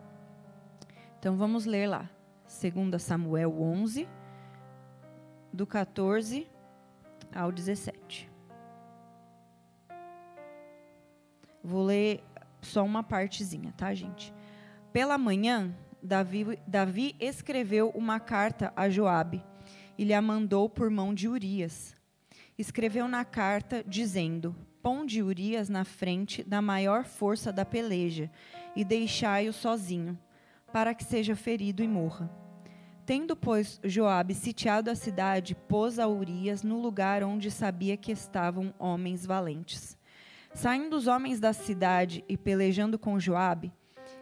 Então 1.20 1.38
vamos 1.38 1.64
ler 1.64 1.86
lá. 1.86 2.10
2 2.48 3.00
Samuel 3.00 3.62
11 3.62 4.10
do 5.54 5.68
14 5.68 6.50
ao 7.32 7.52
17. 7.52 8.28
Vou 11.64 11.84
ler 11.84 12.24
só 12.64 12.84
uma 12.84 13.04
partezinha, 13.04 13.72
tá, 13.78 13.94
gente? 13.94 14.34
Pela 14.92 15.16
manhã, 15.16 15.72
Davi, 16.02 16.60
Davi 16.66 17.16
escreveu 17.20 17.92
uma 17.92 18.20
carta 18.20 18.74
a 18.76 18.90
Joabe 18.90 19.46
e 20.00 20.04
lhe 20.04 20.16
a 20.16 20.22
mandou 20.22 20.68
por 20.68 20.90
mão 20.90 21.14
de 21.14 21.28
Urias. 21.28 21.96
Escreveu 22.58 23.08
na 23.08 23.24
carta 23.24 23.84
dizendo: 23.86 24.56
Ponde 24.92 25.22
Urias 25.22 25.70
na 25.70 25.86
frente 25.86 26.42
da 26.44 26.64
maior 26.64 27.06
força 27.06 27.54
da 27.54 27.64
peleja 27.64 28.28
e 28.76 28.84
deixai-o 28.84 29.54
sozinho, 29.54 30.18
para 30.74 30.96
que 30.96 31.04
seja 31.04 31.36
ferido 31.36 31.84
e 31.84 31.88
morra. 31.88 32.28
Tendo, 33.06 33.36
pois, 33.36 33.80
Joabe 33.84 34.34
sitiado 34.34 34.90
a 34.90 34.96
cidade, 34.96 35.54
pôs 35.54 36.00
a 36.00 36.08
Urias 36.08 36.64
no 36.64 36.82
lugar 36.82 37.24
onde 37.24 37.52
sabia 37.52 37.96
que 37.96 38.12
estavam 38.12 38.74
homens 38.80 39.28
valentes. 39.28 39.96
Saindo 40.56 40.98
os 40.98 41.06
homens 41.06 41.40
da 41.40 41.54
cidade 41.54 42.26
e 42.28 42.36
pelejando 42.36 42.98
com 42.98 43.20
Joabe, 43.20 43.72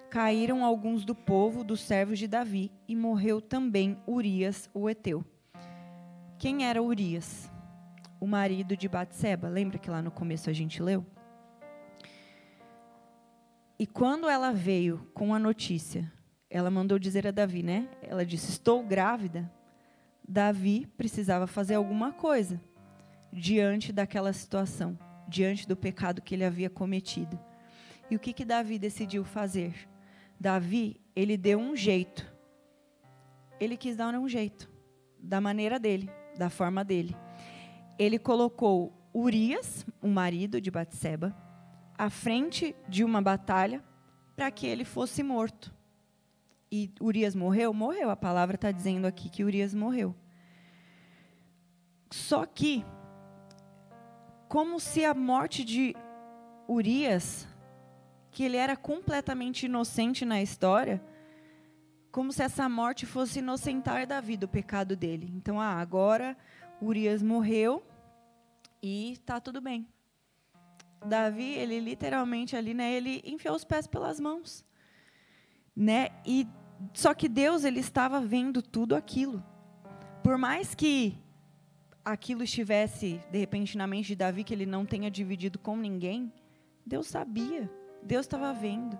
caíram 0.10 0.66
alguns 0.66 1.06
do 1.06 1.16
povo 1.16 1.64
dos 1.64 1.80
servos 1.80 2.20
de 2.20 2.28
Davi, 2.28 2.74
e 2.90 2.94
morreu 2.94 3.40
também 3.40 3.98
Urias, 4.06 4.70
o 4.74 4.90
heteu. 4.90 5.24
Quem 6.38 6.66
era 6.66 6.84
Urias? 6.84 7.50
O 8.20 8.28
marido 8.28 8.76
de 8.76 8.88
Batseba. 8.88 9.48
Lembra 9.48 9.78
que 9.78 9.90
lá 9.90 10.02
no 10.02 10.12
começo 10.12 10.50
a 10.50 10.54
gente 10.54 10.82
leu? 10.82 11.06
E 13.80 13.86
quando 13.86 14.28
ela 14.28 14.52
veio 14.52 15.08
com 15.14 15.34
a 15.34 15.40
notícia 15.40 16.12
ela 16.50 16.72
mandou 16.72 16.98
dizer 16.98 17.28
a 17.28 17.32
Davi, 17.32 17.62
né? 17.62 17.90
Ela 18.02 18.26
disse: 18.26 18.52
Estou 18.52 18.84
grávida. 18.84 19.52
Davi 20.28 20.86
precisava 20.98 21.48
fazer 21.48 21.76
alguma 21.76 22.12
coisa 22.12 22.62
diante 23.32 23.94
daquela 23.94 24.34
situação, 24.34 24.98
diante 25.28 25.68
do 25.68 25.76
pecado 25.76 26.22
que 26.22 26.36
ele 26.36 26.44
havia 26.44 26.70
cometido. 26.70 27.40
E 28.10 28.16
o 28.16 28.20
que 28.20 28.34
que 28.34 28.46
Davi 28.46 28.80
decidiu 28.80 29.24
fazer? 29.24 29.74
Davi, 30.40 31.00
ele 31.16 31.38
deu 31.38 31.60
um 31.60 31.76
jeito. 31.76 32.26
Ele 33.60 33.76
quis 33.76 33.96
dar 33.96 34.14
um 34.16 34.28
jeito, 34.28 34.70
da 35.20 35.42
maneira 35.42 35.80
dele, 35.80 36.10
da 36.38 36.50
forma 36.50 36.84
dele. 36.84 37.16
Ele 37.98 38.20
colocou 38.20 38.94
Urias, 39.14 39.86
o 40.02 40.08
marido 40.08 40.62
de 40.62 40.70
Batseba, 40.70 41.36
à 41.98 42.10
frente 42.10 42.76
de 42.88 43.04
uma 43.04 43.22
batalha 43.22 43.84
para 44.36 44.52
que 44.52 44.68
ele 44.68 44.86
fosse 44.86 45.24
morto. 45.24 45.74
E 46.72 46.92
Urias 47.02 47.34
morreu? 47.34 47.74
Morreu. 47.74 48.10
A 48.10 48.16
palavra 48.16 48.56
está 48.56 48.72
dizendo 48.72 49.08
aqui 49.08 49.30
que 49.30 49.44
Urias 49.44 49.74
morreu. 49.74 50.16
Só 52.12 52.46
que, 52.46 52.86
como 54.48 54.80
se 54.80 55.04
a 55.04 55.14
morte 55.14 55.64
de 55.64 55.96
Urias, 56.68 57.48
que 58.32 58.44
ele 58.44 58.58
era 58.58 58.76
completamente 58.76 59.66
inocente 59.66 60.24
na 60.24 60.42
história, 60.42 61.04
como 62.12 62.32
se 62.32 62.44
essa 62.44 62.68
morte 62.70 63.06
fosse 63.06 63.40
inocentar 63.40 64.06
Davi 64.06 64.38
do 64.38 64.48
pecado 64.48 64.96
dele. 64.96 65.32
Então, 65.36 65.60
ah, 65.60 65.80
agora 65.80 66.38
Urias 66.82 67.22
morreu 67.24 67.84
e 68.82 69.12
está 69.14 69.40
tudo 69.40 69.60
bem. 69.60 69.88
Davi, 71.06 71.54
ele 71.54 71.80
literalmente 71.80 72.56
ali, 72.56 72.74
né, 72.74 72.94
ele 72.94 73.22
enfiou 73.26 73.56
os 73.56 73.64
pés 73.64 73.88
pelas 73.88 74.20
mãos, 74.20 74.66
né? 75.76 76.10
E 76.26 76.48
só 76.94 77.14
que 77.14 77.30
Deus 77.30 77.64
ele 77.64 77.80
estava 77.80 78.20
vendo 78.20 78.62
tudo 78.62 78.96
aquilo. 78.96 79.44
Por 80.24 80.38
mais 80.38 80.76
que 80.76 81.18
aquilo 82.04 82.44
estivesse 82.44 83.22
de 83.32 83.38
repente 83.38 83.78
na 83.78 83.86
mente 83.86 84.08
de 84.08 84.16
Davi 84.16 84.44
que 84.44 84.54
ele 84.54 84.66
não 84.66 84.86
tenha 84.86 85.10
dividido 85.10 85.60
com 85.60 85.76
ninguém, 85.76 86.32
Deus 86.86 87.08
sabia. 87.08 87.70
Deus 88.04 88.26
estava 88.26 88.54
vendo. 88.54 88.98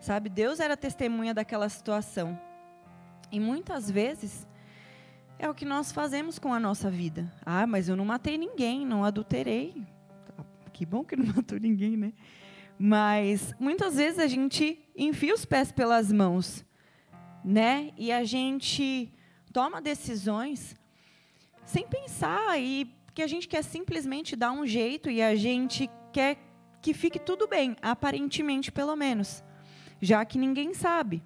Sabe? 0.00 0.28
Deus 0.28 0.60
era 0.60 0.76
testemunha 0.76 1.34
daquela 1.34 1.68
situação. 1.68 2.38
E 3.30 3.38
muitas 3.38 3.90
vezes 3.90 4.46
é 5.38 5.48
o 5.48 5.54
que 5.54 5.64
nós 5.64 5.92
fazemos 5.92 6.38
com 6.38 6.52
a 6.52 6.58
nossa 6.58 6.90
vida. 6.90 7.32
Ah, 7.46 7.66
mas 7.66 7.88
eu 7.88 7.96
não 7.96 8.04
matei 8.04 8.36
ninguém, 8.36 8.84
não 8.84 9.04
adulterei. 9.04 9.86
Que 10.72 10.84
bom 10.84 11.04
que 11.04 11.16
não 11.16 11.26
matou 11.34 11.58
ninguém, 11.58 11.96
né? 11.96 12.12
Mas 12.78 13.54
muitas 13.58 13.96
vezes 13.96 14.18
a 14.18 14.26
gente 14.26 14.78
enfia 14.96 15.34
os 15.34 15.44
pés 15.44 15.72
pelas 15.72 16.12
mãos, 16.12 16.64
né? 17.44 17.92
E 17.96 18.12
a 18.12 18.24
gente 18.24 19.12
toma 19.52 19.80
decisões 19.80 20.76
sem 21.64 21.86
pensar 21.86 22.60
e 22.60 22.90
que 23.14 23.22
a 23.22 23.26
gente 23.26 23.48
quer 23.48 23.62
simplesmente 23.62 24.36
dar 24.36 24.52
um 24.52 24.66
jeito 24.66 25.10
e 25.10 25.20
a 25.20 25.34
gente 25.34 25.90
quer 26.12 26.38
que 26.80 26.94
fique 26.94 27.18
tudo 27.18 27.48
bem, 27.48 27.76
aparentemente 27.82 28.70
pelo 28.70 28.94
menos, 28.94 29.42
já 30.00 30.24
que 30.24 30.38
ninguém 30.38 30.72
sabe, 30.72 31.22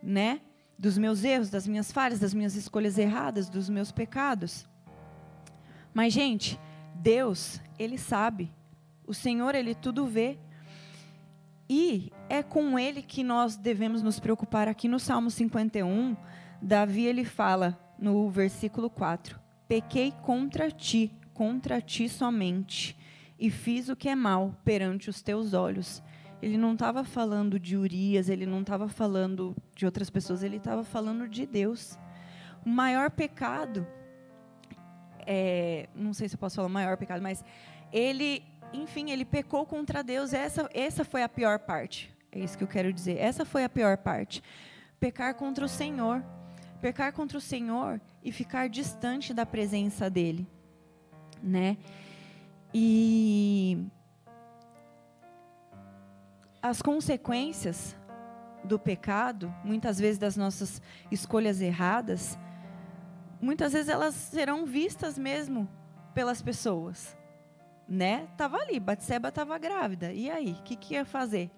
né? 0.00 0.40
Dos 0.80 0.96
meus 0.96 1.24
erros, 1.24 1.50
das 1.50 1.66
minhas 1.66 1.92
falhas, 1.92 2.18
das 2.18 2.32
minhas 2.32 2.54
escolhas 2.54 2.96
erradas, 2.96 3.50
dos 3.50 3.68
meus 3.68 3.92
pecados. 3.92 4.66
Mas 5.92 6.14
gente, 6.14 6.58
Deus, 6.94 7.60
ele 7.78 7.98
sabe. 7.98 8.50
O 9.06 9.12
Senhor, 9.12 9.54
ele 9.54 9.74
tudo 9.74 10.06
vê. 10.06 10.38
E 11.68 12.10
é 12.30 12.42
com 12.42 12.78
ele 12.78 13.02
que 13.02 13.22
nós 13.22 13.58
devemos 13.58 14.02
nos 14.02 14.18
preocupar. 14.18 14.68
Aqui 14.68 14.88
no 14.88 14.98
Salmo 14.98 15.30
51, 15.30 16.16
Davi 16.62 17.04
ele 17.04 17.26
fala 17.26 17.78
no 17.98 18.30
versículo 18.30 18.88
4: 18.88 19.38
Pequei 19.68 20.14
contra 20.22 20.70
ti, 20.70 21.12
contra 21.34 21.78
ti 21.82 22.08
somente, 22.08 22.96
e 23.38 23.50
fiz 23.50 23.90
o 23.90 23.96
que 23.96 24.08
é 24.08 24.14
mal 24.14 24.56
perante 24.64 25.10
os 25.10 25.20
teus 25.20 25.52
olhos. 25.52 26.02
Ele 26.42 26.56
não 26.56 26.72
estava 26.72 27.04
falando 27.04 27.58
de 27.58 27.76
Urias, 27.76 28.28
ele 28.28 28.46
não 28.46 28.60
estava 28.60 28.88
falando 28.88 29.54
de 29.74 29.84
outras 29.84 30.08
pessoas, 30.08 30.42
ele 30.42 30.56
estava 30.56 30.82
falando 30.82 31.28
de 31.28 31.46
Deus. 31.46 31.98
O 32.64 32.68
maior 32.68 33.10
pecado, 33.10 33.86
é, 35.26 35.88
não 35.94 36.14
sei 36.14 36.28
se 36.28 36.34
eu 36.34 36.38
posso 36.38 36.56
falar 36.56 36.68
o 36.68 36.70
maior 36.70 36.96
pecado, 36.96 37.22
mas 37.22 37.44
ele 37.92 38.42
enfim, 38.72 39.10
ele 39.10 39.24
pecou 39.24 39.66
contra 39.66 40.02
Deus. 40.02 40.32
Essa, 40.32 40.68
essa 40.72 41.04
foi 41.04 41.22
a 41.22 41.28
pior 41.28 41.58
parte. 41.58 42.14
É 42.32 42.38
isso 42.38 42.56
que 42.56 42.64
eu 42.64 42.68
quero 42.68 42.92
dizer. 42.92 43.18
Essa 43.18 43.44
foi 43.44 43.64
a 43.64 43.68
pior 43.68 43.96
parte. 43.96 44.42
Pecar 44.98 45.34
contra 45.34 45.64
o 45.64 45.68
Senhor. 45.68 46.22
Pecar 46.80 47.12
contra 47.12 47.36
o 47.36 47.40
Senhor 47.40 48.00
e 48.22 48.30
ficar 48.32 48.68
distante 48.68 49.34
da 49.34 49.44
presença 49.44 50.08
dele, 50.08 50.46
né? 51.42 51.76
E 52.72 53.84
as 56.62 56.82
consequências 56.82 57.96
do 58.64 58.78
pecado, 58.78 59.52
muitas 59.64 59.98
vezes 59.98 60.18
das 60.18 60.36
nossas 60.36 60.82
escolhas 61.10 61.60
erradas, 61.60 62.38
muitas 63.40 63.72
vezes 63.72 63.88
elas 63.88 64.14
serão 64.14 64.66
vistas 64.66 65.18
mesmo 65.18 65.68
pelas 66.14 66.42
pessoas 66.42 67.16
né? 67.90 68.28
Tava 68.36 68.56
ali, 68.56 68.78
Batseba 68.78 69.30
estava 69.30 69.58
grávida. 69.58 70.12
E 70.12 70.30
aí, 70.30 70.52
o 70.52 70.62
que, 70.62 70.76
que 70.76 70.94
ia 70.94 71.04
fazer? 71.04 71.50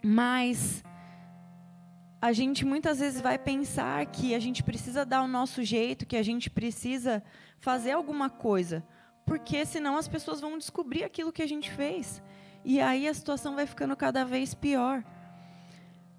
Mas 0.00 0.84
a 2.20 2.32
gente 2.32 2.64
muitas 2.64 3.00
vezes 3.00 3.20
vai 3.20 3.36
pensar 3.36 4.06
que 4.06 4.32
a 4.32 4.38
gente 4.38 4.62
precisa 4.62 5.04
dar 5.04 5.22
o 5.22 5.28
nosso 5.28 5.64
jeito, 5.64 6.06
que 6.06 6.16
a 6.16 6.22
gente 6.22 6.48
precisa 6.48 7.20
fazer 7.58 7.90
alguma 7.90 8.30
coisa, 8.30 8.84
porque 9.26 9.66
senão 9.66 9.96
as 9.96 10.06
pessoas 10.06 10.40
vão 10.40 10.56
descobrir 10.56 11.02
aquilo 11.02 11.32
que 11.32 11.42
a 11.42 11.48
gente 11.48 11.68
fez. 11.72 12.22
E 12.64 12.80
aí 12.80 13.08
a 13.08 13.14
situação 13.14 13.54
vai 13.54 13.66
ficando 13.66 13.96
cada 13.96 14.24
vez 14.24 14.54
pior. 14.54 15.04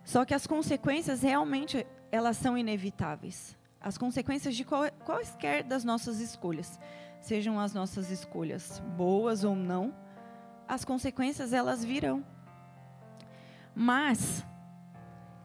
Só 0.03 0.25
que 0.25 0.33
as 0.33 0.45
consequências 0.45 1.21
realmente 1.21 1.85
elas 2.11 2.37
são 2.37 2.57
inevitáveis. 2.57 3.57
As 3.79 3.97
consequências 3.97 4.55
de 4.55 4.65
quaisquer 4.65 5.63
das 5.63 5.83
nossas 5.83 6.19
escolhas 6.19 6.79
sejam 7.19 7.59
as 7.59 7.73
nossas 7.73 8.11
escolhas 8.11 8.81
boas 8.97 9.43
ou 9.43 9.55
não, 9.55 9.95
as 10.67 10.83
consequências 10.83 11.53
elas 11.53 11.83
virão. 11.83 12.23
Mas 13.73 14.45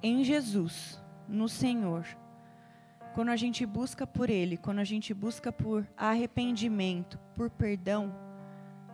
em 0.02 0.22
Jesus, 0.22 1.00
no 1.28 1.48
Senhor, 1.48 2.04
quando 3.14 3.30
a 3.30 3.36
gente 3.36 3.64
busca 3.64 4.06
por 4.06 4.28
Ele, 4.28 4.56
quando 4.56 4.80
a 4.80 4.84
gente 4.84 5.14
busca 5.14 5.50
por 5.52 5.86
arrependimento, 5.96 7.18
por 7.34 7.50
perdão, 7.50 8.14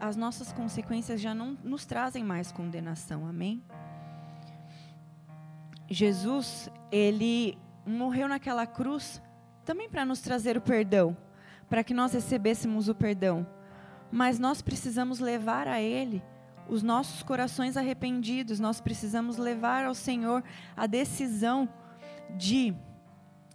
as 0.00 0.16
nossas 0.16 0.52
consequências 0.52 1.20
já 1.20 1.35
não 1.35 1.57
nos 1.62 1.85
trazem 1.85 2.22
mais 2.22 2.50
condenação, 2.52 3.26
amém? 3.26 3.62
Jesus, 5.88 6.70
ele 6.90 7.59
morreu 7.87 8.28
naquela 8.28 8.66
cruz 8.66 9.22
também 9.64 9.88
para 9.88 10.04
nos 10.04 10.20
trazer 10.20 10.57
o 10.57 10.61
perdão 10.61 11.16
para 11.68 11.83
que 11.83 11.94
nós 11.94 12.12
recebêssemos 12.12 12.88
o 12.88 12.94
perdão. 12.94 13.46
Mas 14.11 14.38
nós 14.38 14.62
precisamos 14.62 15.18
levar 15.18 15.66
a 15.66 15.80
Ele 15.80 16.22
os 16.68 16.83
nossos 16.83 17.22
corações 17.22 17.76
arrependidos, 17.76 18.59
nós 18.61 18.80
precisamos 18.80 19.37
levar 19.37 19.85
ao 19.85 19.94
Senhor 19.94 20.42
a 20.76 20.87
decisão 20.87 21.68
de 22.37 22.74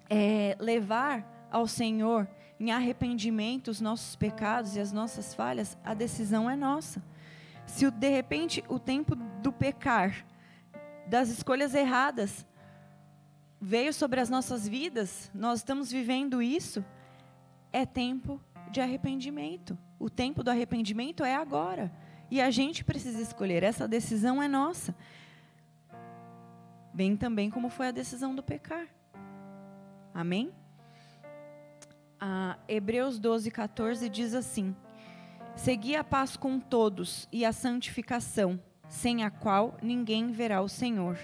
é, 0.09 0.55
levar 0.59 1.47
ao 1.49 1.65
Senhor 1.65 2.27
em 2.59 2.71
arrependimento 2.71 3.69
os 3.69 3.79
nossos 3.79 4.15
pecados 4.15 4.75
e 4.75 4.79
as 4.79 4.91
nossas 4.91 5.33
falhas, 5.33 5.77
a 5.83 5.93
decisão 5.93 6.49
é 6.49 6.55
nossa. 6.55 7.01
Se 7.65 7.89
de 7.89 8.09
repente 8.09 8.63
o 8.67 8.77
tempo 8.77 9.15
do 9.15 9.51
pecar, 9.51 10.25
das 11.07 11.29
escolhas 11.29 11.73
erradas, 11.73 12.45
veio 13.61 13.93
sobre 13.93 14.19
as 14.19 14.29
nossas 14.29 14.67
vidas, 14.67 15.31
nós 15.33 15.59
estamos 15.59 15.91
vivendo 15.91 16.41
isso, 16.41 16.83
é 17.71 17.85
tempo 17.85 18.41
de 18.71 18.81
arrependimento. 18.81 19.77
O 19.97 20.09
tempo 20.09 20.43
do 20.43 20.49
arrependimento 20.49 21.23
é 21.23 21.35
agora. 21.35 21.91
E 22.31 22.39
a 22.39 22.51
gente 22.51 22.83
precisa 22.83 23.21
escolher. 23.21 23.63
Essa 23.63 23.87
decisão 23.87 24.41
é 24.41 24.47
nossa. 24.47 24.95
Bem 26.93 27.17
também 27.17 27.49
como 27.49 27.69
foi 27.69 27.87
a 27.87 27.91
decisão 27.91 28.35
do 28.35 28.43
pecar. 28.43 28.87
Amém? 30.13 30.51
Ah, 32.19 32.57
Hebreus 32.67 33.17
12, 33.17 33.49
14 33.49 34.09
diz 34.09 34.33
assim: 34.33 34.75
Segui 35.55 35.95
a 35.95 36.03
paz 36.03 36.35
com 36.35 36.59
todos 36.59 37.27
e 37.31 37.45
a 37.45 37.51
santificação, 37.51 38.59
sem 38.87 39.23
a 39.23 39.29
qual 39.29 39.77
ninguém 39.81 40.31
verá 40.31 40.61
o 40.61 40.67
Senhor. 40.67 41.17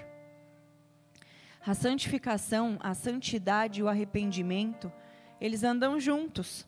A 1.65 1.73
santificação, 1.73 2.77
a 2.79 2.93
santidade 2.93 3.79
e 3.79 3.83
o 3.83 3.87
arrependimento 3.87 4.91
eles 5.39 5.63
andam 5.63 5.99
juntos. 5.99 6.67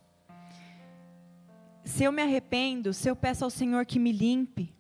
Se 1.84 2.04
eu 2.04 2.12
me 2.12 2.22
arrependo, 2.22 2.94
se 2.94 3.10
eu 3.10 3.16
peço 3.16 3.44
ao 3.44 3.50
Senhor 3.50 3.86
que 3.86 4.00
me 4.00 4.12
limpe, 4.12 4.76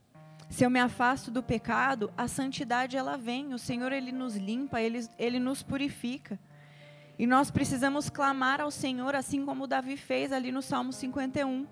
Se 0.49 0.63
eu 0.63 0.69
me 0.69 0.79
afasto 0.79 1.29
do 1.29 1.43
pecado, 1.43 2.09
a 2.15 2.25
santidade 2.25 2.95
ela 2.95 3.17
vem. 3.17 3.53
O 3.53 3.59
Senhor 3.59 3.91
ele 3.91 4.13
nos 4.13 4.37
limpa, 4.37 4.81
ele, 4.81 5.05
ele 5.19 5.39
nos 5.39 5.61
purifica. 5.61 6.39
E 7.19 7.25
nós 7.25 7.49
precisamos 7.49 8.09
clamar 8.09 8.61
ao 8.61 8.69
Senhor, 8.69 9.15
assim 9.15 9.43
como 9.43 9.65
Davi 9.65 9.97
fez 9.97 10.31
ali 10.31 10.51
no 10.51 10.61
Salmo 10.61 10.93
51. 10.93 11.65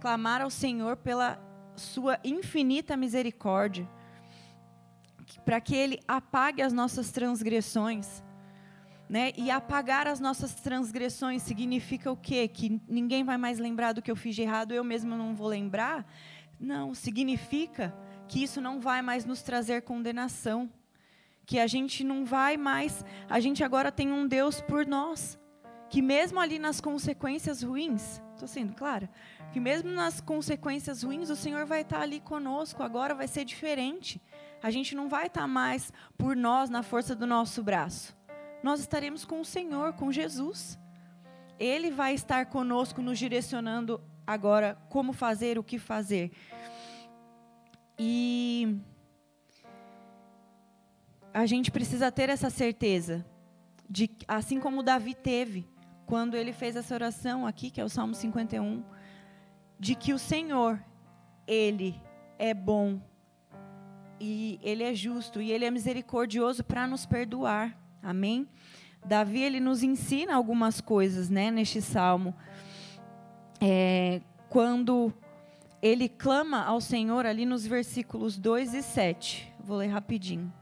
Clamar 0.00 0.42
ao 0.42 0.50
Senhor 0.50 0.96
pela 0.96 1.38
sua 1.76 2.18
infinita 2.24 2.96
misericórdia, 2.96 3.88
para 5.44 5.60
que 5.60 5.76
Ele 5.76 6.00
apague 6.06 6.62
as 6.62 6.72
nossas 6.72 7.12
transgressões. 7.12 8.22
Né? 9.08 9.32
E 9.38 9.50
apagar 9.50 10.06
as 10.06 10.20
nossas 10.20 10.52
transgressões 10.54 11.42
significa 11.42 12.12
o 12.12 12.16
quê? 12.16 12.46
Que 12.46 12.82
ninguém 12.86 13.24
vai 13.24 13.38
mais 13.38 13.58
lembrar 13.58 13.92
do 13.92 14.02
que 14.02 14.10
eu 14.10 14.16
fiz 14.16 14.34
de 14.34 14.42
errado, 14.42 14.72
eu 14.72 14.84
mesmo 14.84 15.16
não 15.16 15.34
vou 15.34 15.46
lembrar? 15.46 16.04
Não, 16.60 16.92
significa 16.92 17.94
que 18.26 18.42
isso 18.42 18.60
não 18.60 18.80
vai 18.80 19.00
mais 19.00 19.24
nos 19.24 19.40
trazer 19.40 19.82
condenação 19.82 20.70
que 21.48 21.58
a 21.58 21.66
gente 21.66 22.04
não 22.04 22.26
vai 22.26 22.58
mais, 22.58 23.02
a 23.26 23.40
gente 23.40 23.64
agora 23.64 23.90
tem 23.90 24.12
um 24.12 24.28
Deus 24.28 24.60
por 24.60 24.86
nós, 24.86 25.38
que 25.88 26.02
mesmo 26.02 26.38
ali 26.38 26.58
nas 26.58 26.78
consequências 26.78 27.62
ruins, 27.62 28.20
estou 28.34 28.46
sendo 28.46 28.74
clara, 28.74 29.08
que 29.50 29.58
mesmo 29.58 29.90
nas 29.90 30.20
consequências 30.20 31.02
ruins 31.02 31.30
o 31.30 31.34
Senhor 31.34 31.64
vai 31.64 31.80
estar 31.80 32.02
ali 32.02 32.20
conosco, 32.20 32.82
agora 32.82 33.14
vai 33.14 33.26
ser 33.26 33.46
diferente. 33.46 34.20
A 34.62 34.70
gente 34.70 34.94
não 34.94 35.08
vai 35.08 35.28
estar 35.28 35.48
mais 35.48 35.90
por 36.18 36.36
nós 36.36 36.68
na 36.68 36.82
força 36.82 37.14
do 37.14 37.26
nosso 37.26 37.62
braço. 37.62 38.14
Nós 38.62 38.78
estaremos 38.80 39.24
com 39.24 39.40
o 39.40 39.44
Senhor, 39.44 39.94
com 39.94 40.12
Jesus. 40.12 40.78
Ele 41.58 41.90
vai 41.90 42.12
estar 42.12 42.44
conosco, 42.44 43.00
nos 43.00 43.18
direcionando 43.18 44.02
agora 44.26 44.76
como 44.90 45.14
fazer, 45.14 45.58
o 45.58 45.64
que 45.64 45.78
fazer. 45.78 46.30
E 47.98 48.82
a 51.38 51.46
gente 51.46 51.70
precisa 51.70 52.10
ter 52.10 52.28
essa 52.28 52.50
certeza 52.50 53.24
de 53.88 54.10
assim 54.26 54.58
como 54.58 54.82
Davi 54.82 55.14
teve 55.14 55.68
quando 56.04 56.36
ele 56.36 56.52
fez 56.52 56.74
essa 56.74 56.92
oração 56.92 57.46
aqui, 57.46 57.70
que 57.70 57.80
é 57.80 57.84
o 57.84 57.88
Salmo 57.88 58.12
51, 58.12 58.82
de 59.78 59.94
que 59.94 60.12
o 60.12 60.18
Senhor, 60.18 60.82
ele 61.46 61.94
é 62.40 62.52
bom 62.52 63.00
e 64.20 64.58
ele 64.64 64.82
é 64.82 64.92
justo 64.92 65.40
e 65.40 65.52
ele 65.52 65.64
é 65.64 65.70
misericordioso 65.70 66.64
para 66.64 66.88
nos 66.88 67.06
perdoar. 67.06 67.78
Amém? 68.02 68.48
Davi 69.06 69.40
ele 69.40 69.60
nos 69.60 69.84
ensina 69.84 70.34
algumas 70.34 70.80
coisas, 70.80 71.30
né, 71.30 71.52
neste 71.52 71.80
salmo. 71.80 72.34
É, 73.60 74.20
quando 74.48 75.14
ele 75.80 76.08
clama 76.08 76.64
ao 76.64 76.80
Senhor 76.80 77.24
ali 77.24 77.46
nos 77.46 77.64
versículos 77.64 78.36
2 78.36 78.74
e 78.74 78.82
7. 78.82 79.54
Vou 79.60 79.76
ler 79.76 79.86
rapidinho. 79.86 80.52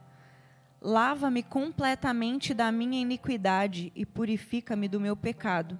Lava-me 0.80 1.42
completamente 1.42 2.52
da 2.52 2.70
minha 2.70 3.00
iniquidade 3.00 3.92
e 3.94 4.04
purifica-me 4.04 4.88
do 4.88 5.00
meu 5.00 5.16
pecado. 5.16 5.78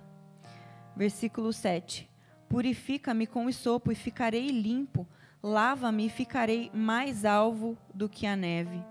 Versículo 0.96 1.52
7. 1.52 2.08
Purifica-me 2.48 3.26
com 3.26 3.50
sopo 3.52 3.92
e 3.92 3.94
ficarei 3.94 4.48
limpo. 4.48 5.06
Lava-me 5.42 6.06
e 6.06 6.10
ficarei 6.10 6.70
mais 6.72 7.24
alvo 7.24 7.76
do 7.94 8.08
que 8.08 8.26
a 8.26 8.34
neve. 8.34 8.82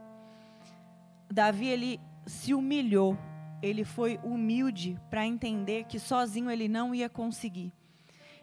Davi 1.32 1.68
ele 1.68 2.00
se 2.26 2.54
humilhou. 2.54 3.18
Ele 3.62 3.84
foi 3.84 4.20
humilde 4.24 5.00
para 5.10 5.26
entender 5.26 5.86
que 5.86 6.00
sozinho 6.00 6.52
ele 6.52 6.68
não 6.68 6.94
ia 6.94 7.10
conseguir. 7.10 7.74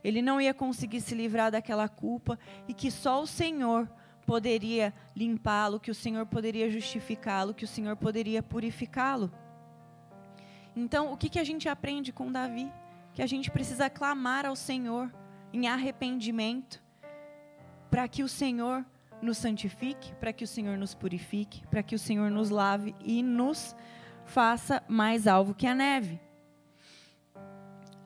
Ele 0.02 0.20
não 0.20 0.40
ia 0.40 0.52
conseguir 0.52 1.00
se 1.00 1.14
livrar 1.14 1.52
daquela 1.52 1.88
culpa 1.88 2.38
e 2.66 2.74
que 2.74 2.90
só 2.90 3.22
o 3.22 3.26
Senhor 3.26 3.88
poderia 4.26 4.94
limpá-lo, 5.14 5.80
que 5.80 5.90
o 5.90 5.94
Senhor 5.94 6.26
poderia 6.26 6.70
justificá-lo, 6.70 7.54
que 7.54 7.64
o 7.64 7.68
Senhor 7.68 7.96
poderia 7.96 8.42
purificá-lo. 8.42 9.30
Então, 10.74 11.12
o 11.12 11.16
que, 11.16 11.28
que 11.28 11.38
a 11.38 11.44
gente 11.44 11.68
aprende 11.68 12.12
com 12.12 12.32
Davi? 12.32 12.70
Que 13.12 13.22
a 13.22 13.26
gente 13.26 13.50
precisa 13.50 13.90
clamar 13.90 14.46
ao 14.46 14.56
Senhor 14.56 15.12
em 15.52 15.68
arrependimento, 15.68 16.82
para 17.90 18.08
que 18.08 18.22
o 18.22 18.28
Senhor 18.28 18.84
nos 19.20 19.38
santifique, 19.38 20.14
para 20.14 20.32
que 20.32 20.44
o 20.44 20.48
Senhor 20.48 20.78
nos 20.78 20.94
purifique, 20.94 21.66
para 21.68 21.82
que 21.82 21.94
o 21.94 21.98
Senhor 21.98 22.30
nos 22.30 22.48
lave 22.48 22.94
e 23.04 23.22
nos 23.22 23.76
faça 24.24 24.82
mais 24.88 25.26
alvo 25.26 25.54
que 25.54 25.66
a 25.66 25.74
neve. 25.74 26.18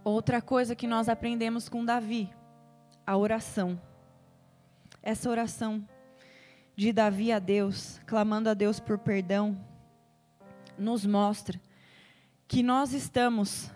Outra 0.02 0.42
coisa 0.42 0.74
que 0.74 0.86
nós 0.86 1.08
aprendemos 1.08 1.68
com 1.68 1.84
Davi, 1.84 2.30
a 3.06 3.16
oração. 3.16 3.80
Essa 5.02 5.30
oração 5.30 5.86
de 6.76 6.92
Davi 6.92 7.32
a 7.32 7.38
Deus, 7.38 7.98
clamando 8.06 8.50
a 8.50 8.54
Deus 8.54 8.78
por 8.78 8.98
perdão, 8.98 9.58
nos 10.78 11.06
mostra 11.06 11.58
que 12.46 12.62
nós 12.62 12.92
estamos 12.92 13.72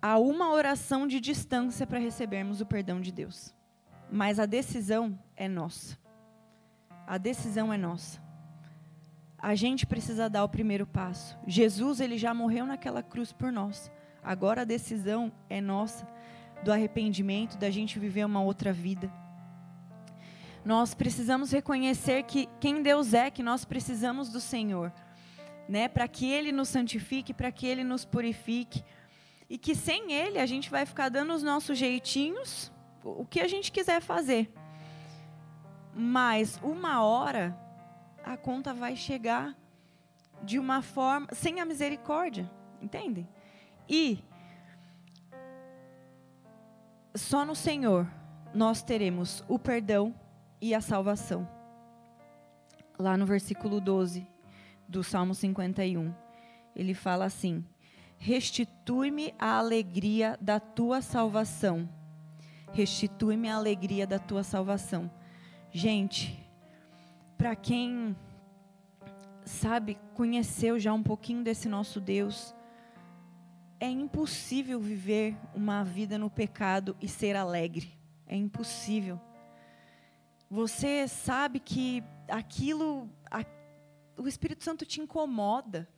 a 0.00 0.16
uma 0.16 0.52
oração 0.52 1.08
de 1.08 1.20
distância 1.20 1.86
para 1.86 1.98
recebermos 1.98 2.60
o 2.60 2.66
perdão 2.66 3.00
de 3.00 3.10
Deus. 3.10 3.52
Mas 4.10 4.38
a 4.38 4.46
decisão 4.46 5.18
é 5.36 5.48
nossa. 5.48 5.98
A 7.06 7.18
decisão 7.18 7.72
é 7.72 7.76
nossa. 7.76 8.22
A 9.36 9.54
gente 9.56 9.84
precisa 9.84 10.30
dar 10.30 10.44
o 10.44 10.48
primeiro 10.48 10.86
passo. 10.86 11.36
Jesus, 11.46 12.00
ele 12.00 12.16
já 12.16 12.32
morreu 12.32 12.64
naquela 12.64 13.02
cruz 13.02 13.32
por 13.32 13.50
nós. 13.50 13.90
Agora 14.22 14.62
a 14.62 14.64
decisão 14.64 15.32
é 15.48 15.60
nossa 15.60 16.06
do 16.62 16.72
arrependimento, 16.72 17.58
da 17.58 17.70
gente 17.70 17.98
viver 17.98 18.24
uma 18.24 18.42
outra 18.42 18.72
vida. 18.72 19.10
Nós 20.64 20.94
precisamos 20.94 21.50
reconhecer 21.50 22.22
que 22.24 22.48
quem 22.60 22.82
Deus 22.82 23.14
é, 23.14 23.30
que 23.30 23.42
nós 23.42 23.64
precisamos 23.64 24.28
do 24.28 24.40
Senhor, 24.40 24.92
né? 25.68 25.88
Para 25.88 26.06
que 26.06 26.30
Ele 26.30 26.52
nos 26.52 26.68
santifique, 26.68 27.32
para 27.32 27.50
que 27.50 27.66
Ele 27.66 27.82
nos 27.82 28.04
purifique. 28.04 28.84
E 29.48 29.58
que 29.58 29.74
sem 29.74 30.12
Ele 30.12 30.38
a 30.38 30.46
gente 30.46 30.70
vai 30.70 30.84
ficar 30.84 31.08
dando 31.08 31.32
os 31.32 31.42
nossos 31.42 31.76
jeitinhos, 31.76 32.70
o 33.02 33.24
que 33.24 33.40
a 33.40 33.48
gente 33.48 33.72
quiser 33.72 34.00
fazer. 34.00 34.52
Mas 35.94 36.60
uma 36.62 37.02
hora 37.02 37.58
a 38.22 38.36
conta 38.36 38.72
vai 38.74 38.94
chegar 38.94 39.56
de 40.42 40.58
uma 40.58 40.82
forma 40.82 41.26
sem 41.32 41.60
a 41.60 41.64
misericórdia, 41.64 42.50
entendem? 42.80 43.28
E 43.88 44.22
só 47.14 47.44
no 47.44 47.56
Senhor 47.56 48.06
nós 48.54 48.82
teremos 48.82 49.44
o 49.48 49.58
perdão 49.58 50.14
e 50.60 50.74
a 50.74 50.80
salvação. 50.80 51.48
Lá 52.98 53.16
no 53.16 53.24
versículo 53.24 53.80
12 53.80 54.26
do 54.88 55.02
Salmo 55.02 55.34
51, 55.34 56.12
ele 56.76 56.94
fala 56.94 57.24
assim: 57.24 57.64
Restitui-me 58.18 59.34
a 59.38 59.58
alegria 59.58 60.38
da 60.40 60.60
tua 60.60 61.00
salvação. 61.00 61.88
Restitui-me 62.72 63.48
a 63.48 63.56
alegria 63.56 64.06
da 64.06 64.18
tua 64.18 64.42
salvação. 64.42 65.10
Gente, 65.72 66.38
para 67.38 67.56
quem 67.56 68.14
sabe, 69.44 69.98
conheceu 70.14 70.78
já 70.78 70.92
um 70.92 71.02
pouquinho 71.02 71.42
desse 71.42 71.68
nosso 71.68 72.00
Deus, 72.00 72.54
é 73.80 73.88
impossível 73.88 74.78
viver 74.78 75.34
uma 75.54 75.82
vida 75.82 76.18
no 76.18 76.28
pecado 76.28 76.94
e 77.00 77.08
ser 77.08 77.34
alegre. 77.34 77.90
É 78.26 78.36
impossível. 78.36 79.18
Você 80.50 81.06
sabe 81.06 81.60
que 81.60 82.02
aquilo, 82.28 83.08
a, 83.30 83.44
o 84.16 84.26
Espírito 84.26 84.64
Santo 84.64 84.84
te 84.84 85.00
incomoda. 85.00 85.88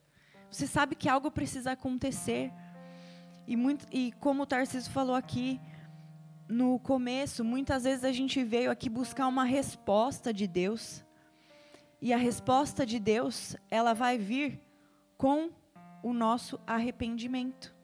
Você 0.51 0.67
sabe 0.67 0.95
que 0.95 1.09
algo 1.09 1.31
precisa 1.31 1.73
acontecer. 1.73 2.53
E, 3.47 3.57
muito, 3.57 3.87
e 3.91 4.13
como 4.21 4.43
o 4.43 4.47
Tarcísio 4.47 4.93
falou 4.93 5.17
aqui 5.17 5.59
no 6.47 6.79
começo, 6.79 7.43
muitas 7.43 7.85
vezes 7.85 8.05
a 8.05 8.13
gente 8.13 8.45
veio 8.45 8.71
aqui 8.71 8.91
buscar 8.91 9.27
uma 9.27 9.45
resposta 9.45 10.35
de 10.35 10.47
Deus. 10.47 11.03
E 11.99 12.13
a 12.13 12.19
resposta 12.19 12.85
de 12.85 12.99
Deus, 12.99 13.57
ela 13.71 13.95
vai 13.95 14.19
vir 14.19 14.61
com 15.17 15.49
o 16.03 16.13
nosso 16.13 16.61
arrependimento. 16.67 17.75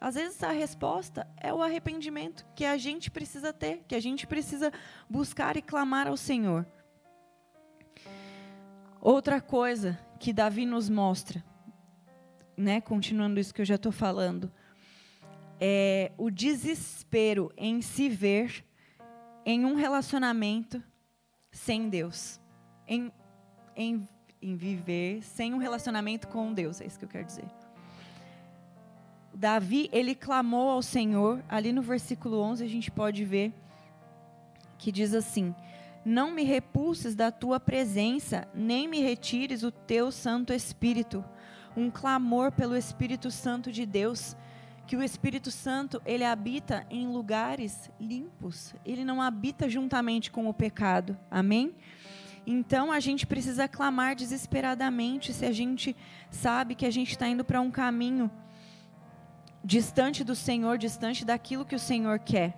Às 0.00 0.14
vezes 0.14 0.42
a 0.42 0.52
resposta 0.52 1.26
é 1.36 1.52
o 1.52 1.62
arrependimento 1.62 2.46
que 2.54 2.64
a 2.64 2.76
gente 2.76 3.10
precisa 3.10 3.52
ter, 3.52 3.84
que 3.88 3.94
a 3.94 4.00
gente 4.00 4.26
precisa 4.26 4.72
buscar 5.10 5.56
e 5.56 5.62
clamar 5.62 6.06
ao 6.06 6.16
Senhor. 6.16 6.66
Outra 9.00 9.40
coisa 9.40 9.98
que 10.18 10.32
Davi 10.32 10.66
nos 10.66 10.88
mostra, 10.88 11.44
né, 12.56 12.80
continuando 12.80 13.40
isso 13.40 13.54
que 13.54 13.60
eu 13.60 13.66
já 13.66 13.74
estou 13.74 13.92
falando, 13.92 14.52
é 15.60 16.12
o 16.16 16.30
desespero 16.30 17.52
em 17.56 17.80
se 17.82 18.08
ver 18.08 18.64
em 19.44 19.64
um 19.64 19.74
relacionamento 19.74 20.82
sem 21.50 21.88
Deus, 21.88 22.40
em, 22.86 23.10
em, 23.74 24.06
em 24.40 24.56
viver 24.56 25.22
sem 25.22 25.54
um 25.54 25.58
relacionamento 25.58 26.28
com 26.28 26.52
Deus, 26.52 26.80
é 26.80 26.86
isso 26.86 26.98
que 26.98 27.04
eu 27.04 27.08
quero 27.08 27.24
dizer. 27.24 27.48
Davi, 29.38 29.88
ele 29.92 30.16
clamou 30.16 30.68
ao 30.68 30.82
Senhor, 30.82 31.40
ali 31.48 31.72
no 31.72 31.80
versículo 31.80 32.40
11 32.40 32.64
a 32.64 32.68
gente 32.68 32.90
pode 32.90 33.24
ver 33.24 33.52
que 34.76 34.90
diz 34.90 35.14
assim: 35.14 35.54
Não 36.04 36.32
me 36.32 36.42
repulses 36.42 37.14
da 37.14 37.30
tua 37.30 37.60
presença, 37.60 38.48
nem 38.52 38.88
me 38.88 39.00
retires 39.00 39.62
o 39.62 39.70
teu 39.70 40.10
Santo 40.10 40.52
Espírito. 40.52 41.24
Um 41.76 41.88
clamor 41.88 42.50
pelo 42.50 42.76
Espírito 42.76 43.30
Santo 43.30 43.70
de 43.70 43.86
Deus, 43.86 44.36
que 44.88 44.96
o 44.96 45.04
Espírito 45.04 45.52
Santo, 45.52 46.02
ele 46.04 46.24
habita 46.24 46.84
em 46.90 47.06
lugares 47.06 47.88
limpos. 48.00 48.74
Ele 48.84 49.04
não 49.04 49.22
habita 49.22 49.68
juntamente 49.68 50.32
com 50.32 50.48
o 50.48 50.54
pecado. 50.54 51.16
Amém? 51.30 51.76
Então 52.44 52.90
a 52.90 52.98
gente 52.98 53.24
precisa 53.24 53.68
clamar 53.68 54.16
desesperadamente 54.16 55.32
se 55.32 55.46
a 55.46 55.52
gente 55.52 55.94
sabe 56.28 56.74
que 56.74 56.84
a 56.84 56.90
gente 56.90 57.12
está 57.12 57.28
indo 57.28 57.44
para 57.44 57.60
um 57.60 57.70
caminho 57.70 58.28
distante 59.68 60.24
do 60.24 60.34
Senhor, 60.34 60.78
distante 60.78 61.26
daquilo 61.26 61.62
que 61.62 61.74
o 61.74 61.78
Senhor 61.78 62.18
quer. 62.18 62.54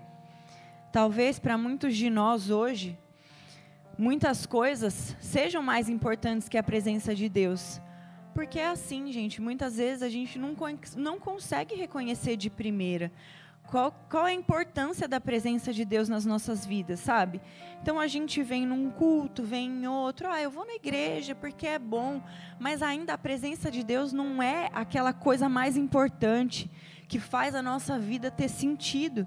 Talvez 0.93 1.41
para 1.41 1.59
muitos 1.59 1.97
de 1.97 2.09
nós 2.09 2.51
hoje, 2.51 2.97
muitas 3.99 4.47
coisas 4.47 5.17
sejam 5.19 5.61
mais 5.61 5.89
importantes 5.89 6.49
que 6.49 6.57
a 6.57 6.63
presença 6.63 7.13
de 7.13 7.29
Deus. 7.29 7.81
Porque 8.33 8.61
é 8.61 8.69
assim, 8.69 9.11
gente, 9.11 9.43
muitas 9.43 9.77
vezes 9.77 10.05
a 10.05 10.09
gente 10.09 10.39
não, 10.39 10.55
não 10.97 11.19
consegue 11.19 11.75
reconhecer 11.75 12.37
de 12.37 12.49
primeira. 12.49 13.11
Qual, 13.65 13.91
qual 14.09 14.27
a 14.27 14.33
importância 14.33 15.09
da 15.09 15.21
presença 15.21 15.73
de 15.73 15.85
Deus 15.85 16.09
nas 16.09 16.25
nossas 16.25 16.65
vidas, 16.65 17.01
sabe? 17.01 17.41
Então 17.83 17.99
a 17.99 18.07
gente 18.07 18.41
vem 18.41 18.65
num 18.65 18.89
culto, 18.89 19.43
vem 19.43 19.69
em 19.69 19.87
outro, 19.89 20.29
ah, 20.29 20.41
eu 20.41 20.51
vou 20.51 20.65
na 20.65 20.75
igreja 20.75 21.35
porque 21.35 21.67
é 21.67 21.79
bom, 21.79 22.23
mas 22.61 22.83
ainda 22.83 23.15
a 23.15 23.19
presença 23.19 23.69
de 23.69 23.83
Deus 23.83 24.13
não 24.13 24.41
é 24.41 24.71
aquela 24.73 25.13
coisa 25.13 25.49
mais 25.49 25.77
importante 25.77 26.71
que 27.11 27.19
faz 27.19 27.57
a 27.57 27.61
nossa 27.61 27.99
vida 27.99 28.31
ter 28.31 28.49
sentido. 28.49 29.27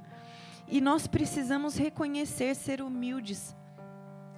E 0.70 0.80
nós 0.80 1.06
precisamos 1.06 1.76
reconhecer, 1.76 2.56
ser 2.56 2.82
humildes, 2.82 3.54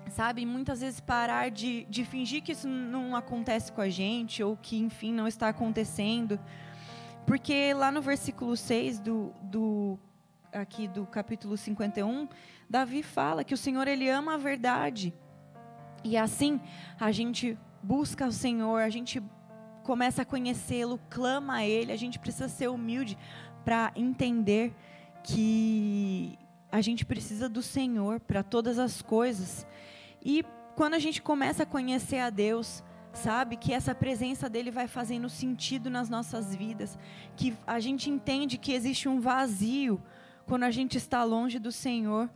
sabe? 0.10 0.44
Muitas 0.48 0.82
vezes 0.82 1.00
parar 1.00 1.52
de, 1.52 1.86
de 1.86 2.04
fingir 2.04 2.42
que 2.42 2.54
isso 2.54 2.68
não 2.68 3.16
acontece 3.16 3.72
com 3.72 3.82
a 3.82 3.88
gente, 3.88 4.42
ou 4.42 4.58
que, 4.58 4.80
enfim, 4.80 5.14
não 5.14 5.28
está 5.28 5.48
acontecendo. 5.48 6.40
Porque 7.28 7.72
lá 7.76 7.92
no 7.92 8.02
versículo 8.02 8.58
6 8.58 8.98
do, 8.98 9.32
do, 9.44 10.00
aqui 10.52 10.88
do 10.88 11.06
capítulo 11.06 11.56
51, 11.56 12.28
Davi 12.68 13.04
fala 13.04 13.44
que 13.44 13.54
o 13.54 13.58
Senhor 13.58 13.88
ele 13.88 14.10
ama 14.10 14.34
a 14.34 14.38
verdade. 14.38 15.14
E 16.04 16.18
assim, 16.18 16.60
a 17.00 17.12
gente 17.12 17.56
busca 17.84 18.26
o 18.26 18.32
Senhor, 18.32 18.82
a 18.82 18.90
gente 18.90 19.22
começa 19.86 20.24
a 20.24 20.26
conhecê-lo, 20.26 21.00
clama 21.12 21.58
a 21.58 21.66
ele, 21.66 21.92
a 21.92 21.96
gente 21.96 22.18
precisa 22.18 22.50
ser 22.50 22.70
humilde 22.70 23.16
para 23.64 23.92
entender 23.96 24.74
que 25.24 26.40
a 26.72 26.82
gente 26.82 27.06
precisa 27.06 27.48
do 27.48 27.62
Senhor 27.62 28.20
para 28.20 28.42
todas 28.42 28.80
as 28.80 29.04
coisas. 29.04 29.66
E 30.24 30.44
quando 30.76 30.96
a 30.96 31.00
gente 31.00 31.22
começa 31.22 31.64
a 31.64 31.66
conhecer 31.68 32.18
a 32.18 32.32
Deus, 32.32 32.84
sabe? 33.14 33.58
Que 33.58 33.74
essa 33.74 33.94
presença 33.94 34.50
dele 34.50 34.72
vai 34.72 34.88
fazendo 34.88 35.30
sentido 35.30 35.88
nas 35.88 36.10
nossas 36.10 36.56
vidas, 36.56 36.98
que 37.36 37.56
a 37.68 37.80
gente 37.80 38.10
entende 38.10 38.58
que 38.58 38.74
existe 38.74 39.08
um 39.08 39.20
vazio 39.20 40.02
quando 40.48 40.64
a 40.64 40.72
gente 40.72 40.98
está 40.98 41.24
longe 41.24 41.60
do 41.60 41.72
Senhor, 41.72 42.28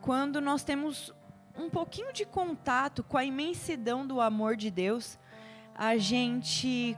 quando 0.00 0.40
nós 0.40 0.64
temos 0.64 1.14
um 1.56 1.70
pouquinho 1.70 2.12
de 2.12 2.24
contato 2.24 3.04
com 3.04 3.16
a 3.16 3.24
imensidão 3.24 4.04
do 4.04 4.20
amor 4.20 4.56
de 4.56 4.72
Deus, 4.72 5.18
a 5.80 5.96
gente 5.96 6.94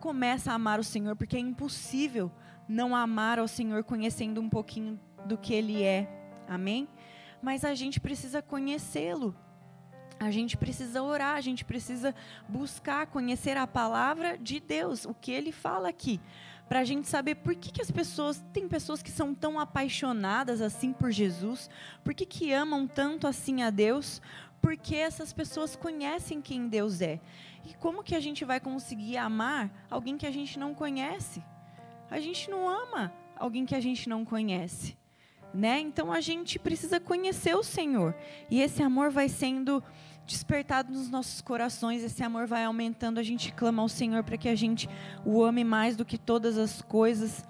começa 0.00 0.50
a 0.50 0.54
amar 0.54 0.80
o 0.80 0.84
Senhor, 0.84 1.14
porque 1.14 1.36
é 1.36 1.38
impossível 1.40 2.32
não 2.66 2.96
amar 2.96 3.38
ao 3.38 3.46
Senhor 3.46 3.84
conhecendo 3.84 4.40
um 4.40 4.48
pouquinho 4.48 4.98
do 5.26 5.36
que 5.36 5.52
Ele 5.52 5.82
é. 5.82 6.08
Amém? 6.48 6.88
Mas 7.42 7.62
a 7.62 7.74
gente 7.74 8.00
precisa 8.00 8.40
conhecê-lo 8.40 9.36
a 10.20 10.30
gente 10.30 10.54
precisa 10.54 11.02
orar, 11.02 11.34
a 11.36 11.40
gente 11.40 11.64
precisa 11.64 12.14
buscar 12.46 13.06
conhecer 13.06 13.56
a 13.56 13.66
palavra 13.66 14.36
de 14.36 14.60
Deus, 14.60 15.06
o 15.06 15.14
que 15.14 15.32
ele 15.32 15.50
fala 15.50 15.88
aqui, 15.88 16.20
para 16.68 16.80
a 16.80 16.84
gente 16.84 17.08
saber 17.08 17.36
por 17.36 17.54
que, 17.54 17.72
que 17.72 17.80
as 17.80 17.90
pessoas, 17.90 18.44
tem 18.52 18.68
pessoas 18.68 19.02
que 19.02 19.10
são 19.10 19.34
tão 19.34 19.58
apaixonadas 19.58 20.60
assim 20.60 20.92
por 20.92 21.10
Jesus, 21.10 21.70
por 22.04 22.12
que, 22.12 22.26
que 22.26 22.52
amam 22.52 22.86
tanto 22.86 23.26
assim 23.26 23.62
a 23.62 23.70
Deus, 23.70 24.20
porque 24.60 24.94
essas 24.94 25.32
pessoas 25.32 25.74
conhecem 25.76 26.40
quem 26.40 26.68
Deus 26.68 27.00
é. 27.00 27.20
E 27.64 27.74
como 27.74 28.02
que 28.02 28.14
a 28.14 28.20
gente 28.20 28.44
vai 28.44 28.60
conseguir 28.60 29.16
amar 29.16 29.70
alguém 29.90 30.16
que 30.16 30.26
a 30.26 30.30
gente 30.30 30.58
não 30.58 30.74
conhece? 30.74 31.42
A 32.10 32.20
gente 32.20 32.50
não 32.50 32.68
ama 32.68 33.12
alguém 33.36 33.64
que 33.64 33.74
a 33.74 33.80
gente 33.80 34.08
não 34.08 34.24
conhece. 34.24 34.96
Né? 35.52 35.80
Então 35.80 36.12
a 36.12 36.20
gente 36.20 36.58
precisa 36.58 37.00
conhecer 37.00 37.56
o 37.56 37.62
Senhor. 37.62 38.14
E 38.50 38.60
esse 38.60 38.82
amor 38.82 39.10
vai 39.10 39.28
sendo 39.28 39.82
despertado 40.26 40.92
nos 40.92 41.10
nossos 41.10 41.40
corações, 41.40 42.04
esse 42.04 42.22
amor 42.22 42.46
vai 42.46 42.64
aumentando, 42.64 43.18
a 43.18 43.22
gente 43.22 43.52
clama 43.52 43.82
ao 43.82 43.88
Senhor 43.88 44.22
para 44.22 44.36
que 44.36 44.48
a 44.48 44.54
gente 44.54 44.88
o 45.24 45.42
ame 45.42 45.64
mais 45.64 45.96
do 45.96 46.04
que 46.04 46.16
todas 46.16 46.56
as 46.56 46.80
coisas. 46.82 47.44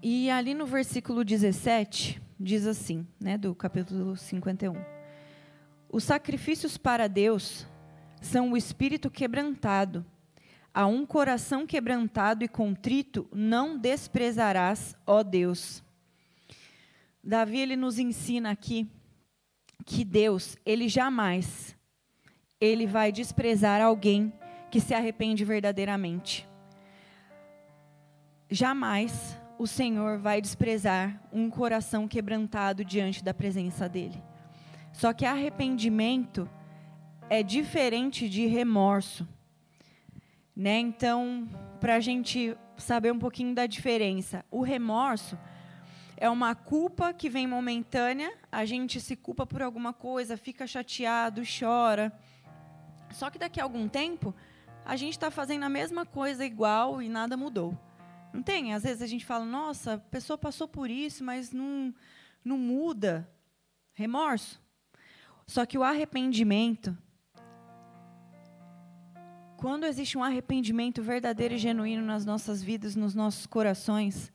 E 0.00 0.30
ali 0.30 0.54
no 0.54 0.64
versículo 0.64 1.24
17, 1.24 2.22
diz 2.38 2.66
assim, 2.66 3.04
né, 3.20 3.36
do 3.36 3.52
capítulo 3.52 4.16
51. 4.16 4.97
Os 5.90 6.04
sacrifícios 6.04 6.76
para 6.76 7.08
Deus 7.08 7.66
são 8.20 8.52
o 8.52 8.56
espírito 8.56 9.10
quebrantado. 9.10 10.04
A 10.72 10.86
um 10.86 11.06
coração 11.06 11.66
quebrantado 11.66 12.44
e 12.44 12.48
contrito 12.48 13.28
não 13.32 13.78
desprezarás, 13.78 14.96
ó 15.06 15.22
Deus. 15.22 15.82
Davi 17.24 17.58
ele 17.58 17.76
nos 17.76 17.98
ensina 17.98 18.50
aqui 18.50 18.88
que 19.84 20.04
Deus, 20.04 20.56
ele 20.64 20.88
jamais 20.88 21.76
ele 22.60 22.86
vai 22.86 23.12
desprezar 23.12 23.80
alguém 23.80 24.32
que 24.70 24.80
se 24.80 24.94
arrepende 24.94 25.44
verdadeiramente. 25.44 26.48
Jamais 28.50 29.38
o 29.58 29.66
Senhor 29.66 30.18
vai 30.18 30.40
desprezar 30.40 31.22
um 31.32 31.48
coração 31.50 32.08
quebrantado 32.08 32.84
diante 32.84 33.22
da 33.22 33.32
presença 33.32 33.88
dele. 33.88 34.22
Só 34.98 35.12
que 35.12 35.24
arrependimento 35.24 36.50
é 37.30 37.40
diferente 37.40 38.28
de 38.28 38.46
remorso. 38.46 39.28
Né? 40.56 40.80
Então, 40.80 41.48
para 41.78 41.94
a 41.94 42.00
gente 42.00 42.58
saber 42.76 43.12
um 43.12 43.18
pouquinho 43.18 43.54
da 43.54 43.64
diferença, 43.64 44.44
o 44.50 44.60
remorso 44.60 45.38
é 46.16 46.28
uma 46.28 46.52
culpa 46.56 47.12
que 47.12 47.30
vem 47.30 47.46
momentânea, 47.46 48.36
a 48.50 48.64
gente 48.64 49.00
se 49.00 49.14
culpa 49.14 49.46
por 49.46 49.62
alguma 49.62 49.92
coisa, 49.92 50.36
fica 50.36 50.66
chateado, 50.66 51.42
chora. 51.46 52.12
Só 53.12 53.30
que 53.30 53.38
daqui 53.38 53.60
a 53.60 53.62
algum 53.62 53.86
tempo, 53.86 54.34
a 54.84 54.96
gente 54.96 55.12
está 55.12 55.30
fazendo 55.30 55.62
a 55.62 55.68
mesma 55.68 56.04
coisa 56.04 56.44
igual 56.44 57.00
e 57.00 57.08
nada 57.08 57.36
mudou. 57.36 57.72
Não 58.32 58.42
tem? 58.42 58.74
Às 58.74 58.82
vezes 58.82 59.00
a 59.00 59.06
gente 59.06 59.24
fala, 59.24 59.44
nossa, 59.44 59.94
a 59.94 59.98
pessoa 59.98 60.36
passou 60.36 60.66
por 60.66 60.90
isso, 60.90 61.22
mas 61.22 61.52
não, 61.52 61.94
não 62.44 62.58
muda. 62.58 63.30
Remorso. 63.94 64.60
Só 65.48 65.64
que 65.64 65.78
o 65.78 65.82
arrependimento, 65.82 66.94
quando 69.56 69.86
existe 69.86 70.18
um 70.18 70.22
arrependimento 70.22 71.02
verdadeiro 71.02 71.54
e 71.54 71.58
genuíno 71.58 72.04
nas 72.04 72.26
nossas 72.26 72.62
vidas, 72.62 72.94
nos 72.94 73.14
nossos 73.14 73.46
corações, 73.46 74.30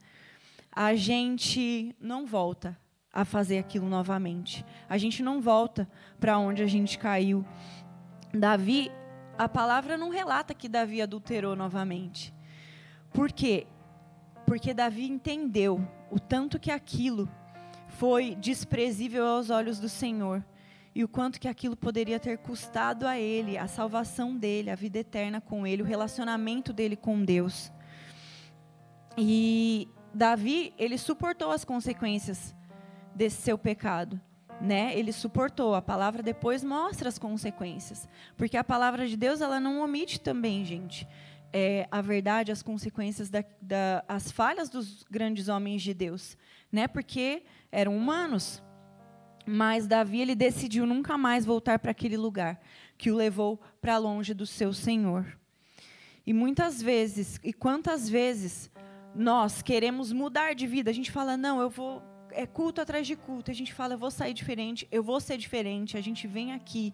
a 0.71 0.95
gente 0.95 1.95
não 1.99 2.25
volta 2.25 2.75
a 3.13 3.23
fazer 3.23 3.59
aquilo 3.59 3.87
novamente. 3.87 4.65
A 4.89 4.97
gente 4.97 5.21
não 5.21 5.39
volta 5.39 5.87
para 6.19 6.39
onde 6.39 6.63
a 6.63 6.67
gente 6.67 6.97
caiu. 6.97 7.45
Davi, 8.33 8.91
a 9.37 9.47
palavra 9.47 9.95
não 9.95 10.09
relata 10.09 10.55
que 10.55 10.67
Davi 10.67 10.99
adulterou 10.99 11.55
novamente. 11.55 12.33
Por 13.13 13.31
quê? 13.31 13.67
Porque 14.47 14.73
Davi 14.73 15.05
entendeu 15.05 15.87
o 16.09 16.19
tanto 16.19 16.59
que 16.59 16.71
aquilo 16.71 17.29
foi 17.87 18.33
desprezível 18.33 19.27
aos 19.27 19.51
olhos 19.51 19.79
do 19.79 19.87
Senhor 19.87 20.43
e 20.95 21.03
o 21.03 21.07
quanto 21.07 21.39
que 21.39 21.47
aquilo 21.47 21.75
poderia 21.75 22.19
ter 22.19 22.37
custado 22.37 23.07
a 23.07 23.17
ele 23.17 23.57
a 23.57 23.67
salvação 23.67 24.35
dele, 24.35 24.69
a 24.69 24.75
vida 24.75 24.99
eterna 24.99 25.41
com 25.41 25.65
ele, 25.65 25.81
o 25.81 25.85
relacionamento 25.85 26.71
dele 26.71 26.95
com 26.95 27.23
Deus. 27.23 27.71
E 29.17 29.87
Davi, 30.13 30.73
ele 30.77 30.97
suportou 30.97 31.51
as 31.51 31.65
consequências 31.65 32.55
desse 33.15 33.41
seu 33.41 33.57
pecado, 33.57 34.19
né? 34.61 34.97
Ele 34.97 35.11
suportou. 35.11 35.75
A 35.75 35.81
palavra 35.81 36.21
depois 36.21 36.63
mostra 36.63 37.09
as 37.09 37.17
consequências, 37.17 38.07
porque 38.37 38.57
a 38.57 38.63
palavra 38.63 39.07
de 39.07 39.17
Deus 39.17 39.41
ela 39.41 39.59
não 39.59 39.81
omite 39.81 40.19
também, 40.19 40.63
gente. 40.63 41.07
É, 41.51 41.87
a 41.91 42.01
verdade, 42.01 42.51
as 42.51 42.63
consequências 42.63 43.29
da, 43.29 43.43
da, 43.61 44.03
as 44.07 44.31
falhas 44.31 44.69
dos 44.69 45.03
grandes 45.03 45.49
homens 45.49 45.83
de 45.83 45.93
Deus, 45.93 46.35
né? 46.71 46.87
Porque 46.87 47.43
eram 47.71 47.95
humanos. 47.95 48.62
Mas 49.45 49.87
Davi 49.87 50.21
ele 50.21 50.35
decidiu 50.35 50.85
nunca 50.85 51.17
mais 51.17 51.45
voltar 51.45 51.79
para 51.79 51.91
aquele 51.91 52.17
lugar 52.17 52.61
que 52.97 53.11
o 53.11 53.15
levou 53.15 53.59
para 53.81 53.97
longe 53.97 54.33
do 54.33 54.45
seu 54.45 54.73
Senhor. 54.73 55.37
E 56.25 56.33
muitas 56.33 56.81
vezes, 56.81 57.39
e 57.43 57.51
quantas 57.51 58.07
vezes 58.07 58.71
nós 59.13 59.61
queremos 59.61 60.13
mudar 60.13 60.55
de 60.55 60.65
vida, 60.65 60.89
a 60.89 60.93
gente 60.93 61.11
fala: 61.11 61.35
"Não, 61.35 61.59
eu 61.59 61.69
vou 61.69 62.01
é 62.35 62.45
culto 62.45 62.81
atrás 62.81 63.05
de 63.05 63.15
culto. 63.15 63.51
A 63.51 63.53
gente 63.53 63.73
fala, 63.73 63.93
eu 63.93 63.97
vou 63.97 64.11
sair 64.11 64.33
diferente, 64.33 64.87
eu 64.91 65.03
vou 65.03 65.19
ser 65.19 65.37
diferente. 65.37 65.97
A 65.97 66.01
gente 66.01 66.27
vem 66.27 66.51
aqui, 66.51 66.93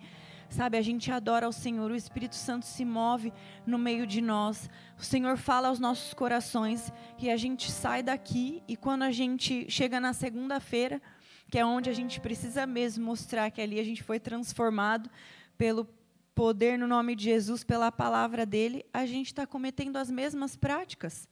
sabe? 0.49 0.77
A 0.77 0.81
gente 0.81 1.11
adora 1.11 1.45
ao 1.45 1.51
Senhor. 1.51 1.89
O 1.91 1.95
Espírito 1.95 2.35
Santo 2.35 2.65
se 2.65 2.85
move 2.85 3.33
no 3.65 3.77
meio 3.77 4.05
de 4.05 4.21
nós. 4.21 4.69
O 4.97 5.03
Senhor 5.03 5.37
fala 5.37 5.69
aos 5.69 5.79
nossos 5.79 6.13
corações 6.13 6.91
e 7.17 7.29
a 7.29 7.37
gente 7.37 7.71
sai 7.71 8.03
daqui. 8.03 8.61
E 8.67 8.75
quando 8.75 9.03
a 9.03 9.11
gente 9.11 9.69
chega 9.69 9.99
na 9.99 10.13
segunda-feira, 10.13 11.01
que 11.49 11.57
é 11.57 11.65
onde 11.65 11.89
a 11.89 11.93
gente 11.93 12.19
precisa 12.19 12.65
mesmo 12.65 13.05
mostrar 13.05 13.49
que 13.49 13.61
ali 13.61 13.79
a 13.79 13.83
gente 13.83 14.03
foi 14.03 14.19
transformado 14.19 15.09
pelo 15.57 15.87
poder 16.35 16.77
no 16.77 16.87
nome 16.87 17.15
de 17.15 17.25
Jesus, 17.25 17.63
pela 17.63 17.91
palavra 17.91 18.45
dele, 18.45 18.85
a 18.93 19.05
gente 19.05 19.27
está 19.27 19.45
cometendo 19.45 19.97
as 19.97 20.09
mesmas 20.09 20.55
práticas. 20.55 21.27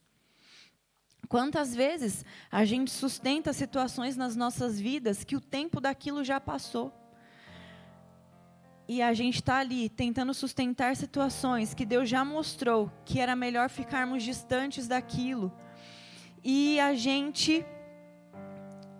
Quantas 1.30 1.76
vezes 1.76 2.26
a 2.52 2.66
gente 2.66 2.92
sustenta 2.92 3.54
situações 3.54 4.18
nas 4.18 4.36
nossas 4.36 4.80
vidas 4.80 5.24
que 5.24 5.36
o 5.36 5.42
tempo 5.42 5.80
daquilo 5.80 6.24
já 6.24 6.40
passou? 6.40 6.94
E 8.88 9.02
a 9.02 9.14
gente 9.14 9.36
está 9.36 9.58
ali 9.58 9.90
tentando 9.90 10.34
sustentar 10.34 10.96
situações 10.96 11.74
que 11.74 11.86
Deus 11.86 12.10
já 12.10 12.24
mostrou 12.24 12.92
que 13.06 13.20
era 13.20 13.36
melhor 13.36 13.70
ficarmos 13.70 14.24
distantes 14.24 14.88
daquilo. 14.88 15.52
E 16.44 16.80
a 16.80 16.94
gente 16.96 17.66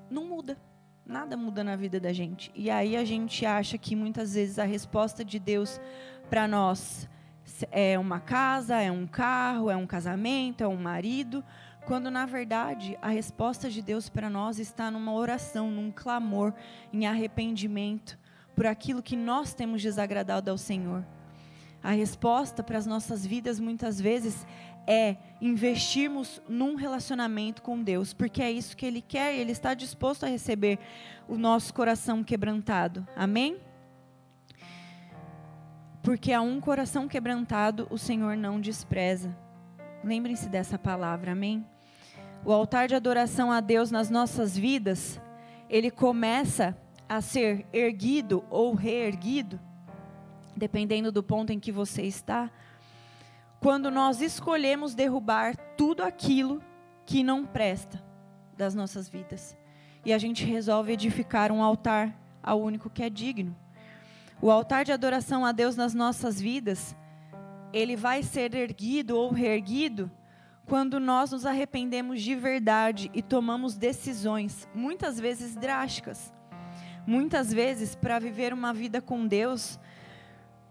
não 0.10 0.26
muda. 0.26 0.67
Nada 1.08 1.38
muda 1.38 1.64
na 1.64 1.78
vida 1.78 2.02
da 2.02 2.12
gente. 2.12 2.52
E 2.54 2.70
aí 2.70 2.98
a 2.98 3.06
gente 3.06 3.46
acha 3.46 3.78
que 3.78 3.96
muitas 3.96 4.34
vezes 4.34 4.60
a 4.60 4.66
resposta 4.66 5.24
de 5.24 5.40
Deus 5.40 5.80
para 6.30 6.46
nós 6.50 7.08
é 7.72 7.98
uma 7.98 8.20
casa, 8.20 8.82
é 8.82 8.92
um 8.92 9.08
carro, 9.08 9.70
é 9.70 9.76
um 9.78 9.88
casamento, 9.88 10.66
é 10.66 10.68
um 10.68 10.76
marido 10.76 11.42
quando 11.86 12.12
na 12.12 12.26
verdade 12.26 13.00
a 13.02 13.08
resposta 13.08 13.70
de 13.70 13.82
Deus 13.82 14.10
para 14.10 14.30
nós 14.30 14.60
está 14.60 14.92
numa 14.92 15.14
oração, 15.14 15.72
num 15.72 15.90
clamor, 15.90 16.54
em 16.92 17.08
arrependimento 17.08 18.20
por 18.54 18.66
aquilo 18.66 19.02
que 19.02 19.16
nós 19.16 19.54
temos 19.54 19.82
desagradado 19.82 20.52
ao 20.52 20.58
Senhor. 20.58 21.06
A 21.82 21.92
resposta 21.92 22.62
para 22.62 22.78
as 22.78 22.86
nossas 22.86 23.26
vidas 23.26 23.62
muitas 23.62 24.02
vezes 24.02 24.46
é 24.88 25.18
investirmos 25.42 26.42
num 26.48 26.76
relacionamento 26.76 27.62
com 27.62 27.84
Deus, 27.84 28.14
porque 28.14 28.42
é 28.42 28.50
isso 28.50 28.76
que 28.76 28.86
Ele 28.86 29.02
quer 29.02 29.36
e 29.36 29.40
Ele 29.40 29.52
está 29.52 29.74
disposto 29.74 30.24
a 30.24 30.30
receber 30.30 30.80
o 31.28 31.38
nosso 31.38 31.74
coração 31.74 32.24
quebrantado. 32.24 33.06
Amém? 33.16 33.58
Porque 36.02 36.32
a 36.32 36.42
um 36.42 36.62
coração 36.62 37.08
quebrantado 37.08 37.86
o 37.92 37.98
Senhor 37.98 38.38
não 38.38 38.62
despreza. 38.62 39.38
Lembrem-se 40.04 40.48
dessa 40.48 40.80
palavra, 40.80 41.34
amém? 41.34 41.66
o 42.48 42.52
altar 42.54 42.88
de 42.88 42.96
adoração 42.96 43.52
a 43.52 43.60
Deus 43.60 43.92
nas 43.92 44.10
nossas 44.10 44.58
vidas, 44.58 45.20
ele 45.70 45.92
começa 45.92 46.78
a 47.10 47.22
ser 47.22 47.66
erguido 47.74 48.44
ou 48.50 48.74
reerguido, 48.74 49.60
dependendo 50.56 51.12
do 51.12 51.22
ponto 51.22 51.52
em 51.52 51.60
que 51.60 51.72
você 51.72 52.04
está, 52.04 52.50
quando 53.60 53.90
nós 53.90 54.22
escolhemos 54.22 54.94
derrubar 54.94 55.56
tudo 55.76 56.04
aquilo 56.04 56.62
que 57.06 57.24
não 57.24 57.46
presta 57.46 58.04
das 58.56 58.76
nossas 58.76 59.10
vidas. 59.10 59.58
E 60.06 60.14
a 60.14 60.18
gente 60.18 60.46
resolve 60.46 60.94
edificar 60.94 61.52
um 61.52 61.62
altar 61.62 62.16
ao 62.42 62.62
único 62.62 62.90
que 62.90 63.04
é 63.04 63.10
digno. 63.10 63.56
O 64.42 64.52
altar 64.52 64.86
de 64.86 64.92
adoração 64.92 65.46
a 65.46 65.52
Deus 65.52 65.76
nas 65.76 65.94
nossas 65.94 66.40
vidas, 66.40 66.96
ele 67.74 67.96
vai 67.96 68.24
ser 68.24 68.54
erguido 68.54 69.18
ou 69.18 69.32
reerguido 69.32 70.12
quando 70.66 71.00
nós 71.00 71.32
nos 71.32 71.46
arrependemos 71.46 72.22
de 72.22 72.36
verdade 72.36 73.10
e 73.14 73.22
tomamos 73.22 73.78
decisões, 73.78 74.68
muitas 74.76 75.20
vezes 75.20 75.56
drásticas. 75.56 76.34
Muitas 77.06 77.54
vezes, 77.54 77.96
para 77.96 78.20
viver 78.20 78.54
uma 78.54 78.74
vida 78.74 79.02
com 79.02 79.26
Deus, 79.26 79.80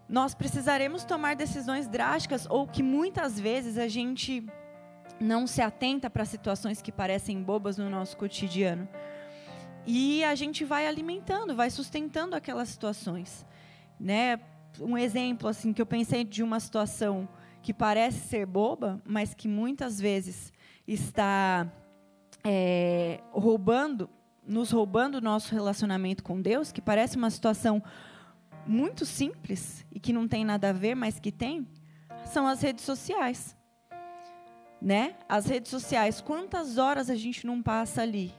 nós 0.08 0.34
precisaremos 0.34 1.04
tomar 1.04 1.34
decisões 1.34 1.88
drásticas 1.88 2.46
ou 2.48 2.66
que 2.66 2.82
muitas 2.82 3.38
vezes 3.38 3.76
a 3.76 3.88
gente 3.88 4.44
não 5.20 5.46
se 5.46 5.60
atenta 5.60 6.08
para 6.08 6.24
situações 6.24 6.80
que 6.80 6.92
parecem 6.92 7.42
bobas 7.42 7.78
no 7.78 7.90
nosso 7.90 8.16
cotidiano. 8.16 8.88
E 9.86 10.22
a 10.24 10.34
gente 10.34 10.64
vai 10.64 10.86
alimentando, 10.86 11.54
vai 11.54 11.70
sustentando 11.70 12.34
aquelas 12.34 12.68
situações, 12.68 13.46
né? 13.98 14.38
Um 14.80 14.98
exemplo 14.98 15.48
assim 15.48 15.72
que 15.72 15.80
eu 15.80 15.86
pensei 15.86 16.22
de 16.22 16.42
uma 16.42 16.60
situação 16.60 17.28
que 17.62 17.72
parece 17.72 18.20
ser 18.28 18.46
boba, 18.46 19.00
mas 19.04 19.32
que 19.32 19.48
muitas 19.48 20.00
vezes 20.00 20.52
está 20.86 21.66
é, 22.44 23.20
roubando, 23.32 24.08
nos 24.46 24.70
roubando 24.70 25.16
o 25.18 25.20
nosso 25.20 25.52
relacionamento 25.54 26.22
com 26.22 26.40
Deus, 26.40 26.70
que 26.70 26.80
parece 26.80 27.16
uma 27.16 27.30
situação 27.30 27.82
muito 28.66 29.06
simples 29.06 29.84
e 29.92 30.00
que 30.00 30.12
não 30.12 30.26
tem 30.26 30.44
nada 30.44 30.70
a 30.70 30.72
ver, 30.72 30.94
mas 30.94 31.18
que 31.18 31.30
tem, 31.30 31.66
são 32.24 32.46
as 32.46 32.60
redes 32.60 32.84
sociais. 32.84 33.56
Né? 34.80 35.16
As 35.28 35.46
redes 35.46 35.70
sociais, 35.70 36.20
quantas 36.20 36.78
horas 36.78 37.08
a 37.08 37.14
gente 37.14 37.46
não 37.46 37.62
passa 37.62 38.02
ali 38.02 38.34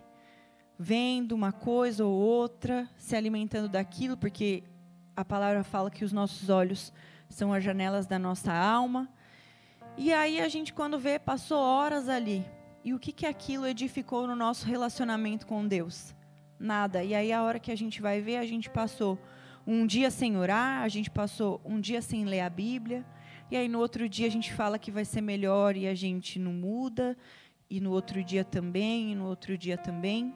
vendo 0.77 1.31
uma 1.31 1.51
coisa 1.51 2.05
ou 2.05 2.13
outra, 2.13 2.87
se 2.97 3.15
alimentando 3.15 3.67
daquilo, 3.67 4.15
porque 4.15 4.63
a 5.15 5.25
palavra 5.25 5.63
fala 5.63 5.89
que 5.89 6.05
os 6.05 6.13
nossos 6.13 6.49
olhos 6.49 6.93
são 7.29 7.51
as 7.51 7.63
janelas 7.63 8.05
da 8.05 8.19
nossa 8.19 8.53
alma. 8.53 9.09
E 9.97 10.13
aí 10.13 10.39
a 10.39 10.47
gente, 10.47 10.73
quando 10.73 10.99
vê, 10.99 11.17
passou 11.17 11.59
horas 11.59 12.07
ali. 12.07 12.45
E 12.83 12.93
o 12.93 12.99
que, 12.99 13.11
que 13.11 13.25
aquilo 13.25 13.65
edificou 13.65 14.27
no 14.27 14.35
nosso 14.35 14.65
relacionamento 14.65 15.47
com 15.47 15.67
Deus? 15.67 16.13
Nada. 16.59 17.03
E 17.03 17.15
aí 17.15 17.33
a 17.33 17.41
hora 17.41 17.59
que 17.59 17.71
a 17.71 17.75
gente 17.75 18.01
vai 18.01 18.21
ver, 18.21 18.37
a 18.37 18.45
gente 18.45 18.69
passou 18.69 19.17
um 19.67 19.85
dia 19.85 20.09
sem 20.09 20.37
orar, 20.37 20.81
a 20.81 20.87
gente 20.87 21.11
passou 21.11 21.61
um 21.65 21.79
dia 21.79 22.01
sem 22.01 22.23
ler 22.25 22.39
a 22.39 22.49
Bíblia. 22.49 23.05
E 23.51 23.57
aí 23.57 23.67
no 23.67 23.79
outro 23.79 24.07
dia 24.07 24.27
a 24.27 24.31
gente 24.31 24.53
fala 24.53 24.79
que 24.79 24.89
vai 24.89 25.05
ser 25.05 25.21
melhor 25.21 25.75
e 25.75 25.87
a 25.87 25.93
gente 25.93 26.39
não 26.39 26.53
muda. 26.53 27.15
E 27.69 27.81
no 27.81 27.91
outro 27.91 28.23
dia 28.23 28.45
também, 28.45 29.11
e 29.11 29.15
no 29.15 29.25
outro 29.25 29.57
dia 29.57 29.77
também. 29.77 30.33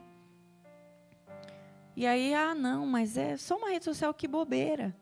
E 1.96 2.06
aí, 2.06 2.34
ah, 2.34 2.54
não, 2.54 2.86
mas 2.86 3.16
é 3.16 3.36
só 3.38 3.56
uma 3.56 3.70
rede 3.70 3.86
social 3.86 4.12
que 4.12 4.28
bobeira 4.28 4.94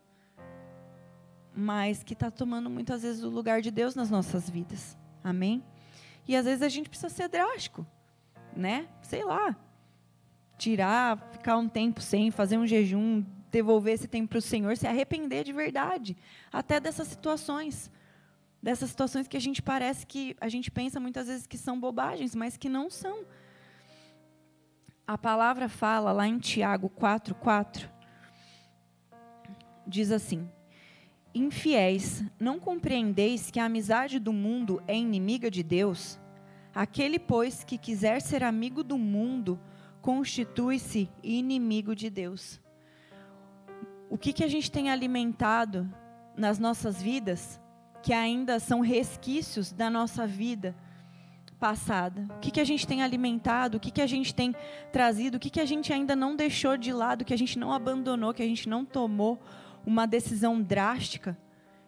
mas 1.54 2.02
que 2.02 2.12
está 2.12 2.30
tomando 2.30 2.70
muitas 2.70 3.02
vezes 3.02 3.22
o 3.22 3.28
lugar 3.28 3.60
de 3.60 3.70
Deus 3.70 3.94
nas 3.94 4.10
nossas 4.10 4.48
vidas. 4.48 4.96
Amém? 5.22 5.62
E 6.26 6.36
às 6.36 6.44
vezes 6.44 6.62
a 6.62 6.68
gente 6.68 6.88
precisa 6.88 7.08
ser 7.08 7.28
drástico, 7.28 7.86
né? 8.56 8.88
Sei 9.02 9.24
lá, 9.24 9.56
tirar, 10.56 11.18
ficar 11.32 11.56
um 11.56 11.68
tempo 11.68 12.00
sem, 12.00 12.30
fazer 12.30 12.56
um 12.58 12.66
jejum, 12.66 13.24
devolver 13.50 13.94
esse 13.94 14.08
tempo 14.08 14.28
para 14.28 14.38
o 14.38 14.42
Senhor, 14.42 14.76
se 14.76 14.86
arrepender 14.86 15.44
de 15.44 15.52
verdade, 15.52 16.16
até 16.52 16.78
dessas 16.78 17.08
situações, 17.08 17.90
dessas 18.62 18.90
situações 18.90 19.26
que 19.26 19.36
a 19.36 19.40
gente 19.40 19.60
parece 19.60 20.06
que 20.06 20.36
a 20.40 20.48
gente 20.48 20.70
pensa 20.70 21.00
muitas 21.00 21.26
vezes 21.26 21.46
que 21.46 21.58
são 21.58 21.78
bobagens, 21.78 22.34
mas 22.34 22.56
que 22.56 22.68
não 22.68 22.88
são. 22.88 23.24
A 25.06 25.18
palavra 25.18 25.68
fala 25.68 26.12
lá 26.12 26.26
em 26.28 26.38
Tiago 26.38 26.88
4:4 26.88 27.88
diz 29.90 30.12
assim: 30.12 30.48
Infiéis, 31.34 32.24
não 32.38 32.58
compreendeis 32.58 33.50
que 33.50 33.60
a 33.60 33.64
amizade 33.64 34.18
do 34.18 34.32
mundo 34.32 34.82
é 34.86 34.96
inimiga 34.96 35.50
de 35.50 35.62
Deus? 35.62 36.18
Aquele, 36.74 37.18
pois, 37.18 37.64
que 37.64 37.76
quiser 37.76 38.20
ser 38.22 38.44
amigo 38.44 38.84
do 38.84 38.96
mundo, 38.96 39.58
constitui-se 40.00 41.10
inimigo 41.22 41.94
de 41.94 42.08
Deus. 42.08 42.60
O 44.10 44.18
que, 44.18 44.34
que 44.34 44.44
a 44.44 44.48
gente 44.48 44.70
tem 44.70 44.90
alimentado 44.90 45.88
nas 46.36 46.58
nossas 46.58 47.00
vidas, 47.00 47.58
que 48.02 48.12
ainda 48.12 48.58
são 48.58 48.80
resquícios 48.80 49.72
da 49.72 49.88
nossa 49.88 50.26
vida 50.26 50.76
passada? 51.58 52.26
O 52.36 52.40
que, 52.40 52.50
que 52.50 52.60
a 52.60 52.64
gente 52.64 52.86
tem 52.86 53.02
alimentado? 53.02 53.78
O 53.78 53.80
que, 53.80 53.90
que 53.90 54.02
a 54.02 54.06
gente 54.06 54.34
tem 54.34 54.54
trazido? 54.92 55.36
O 55.36 55.40
que, 55.40 55.48
que 55.48 55.60
a 55.60 55.64
gente 55.64 55.92
ainda 55.92 56.14
não 56.14 56.36
deixou 56.36 56.76
de 56.76 56.92
lado, 56.92 57.24
que 57.24 57.32
a 57.32 57.38
gente 57.38 57.58
não 57.58 57.72
abandonou, 57.72 58.34
que 58.34 58.42
a 58.42 58.46
gente 58.46 58.68
não 58.68 58.84
tomou? 58.84 59.40
uma 59.84 60.06
decisão 60.06 60.60
drástica 60.60 61.36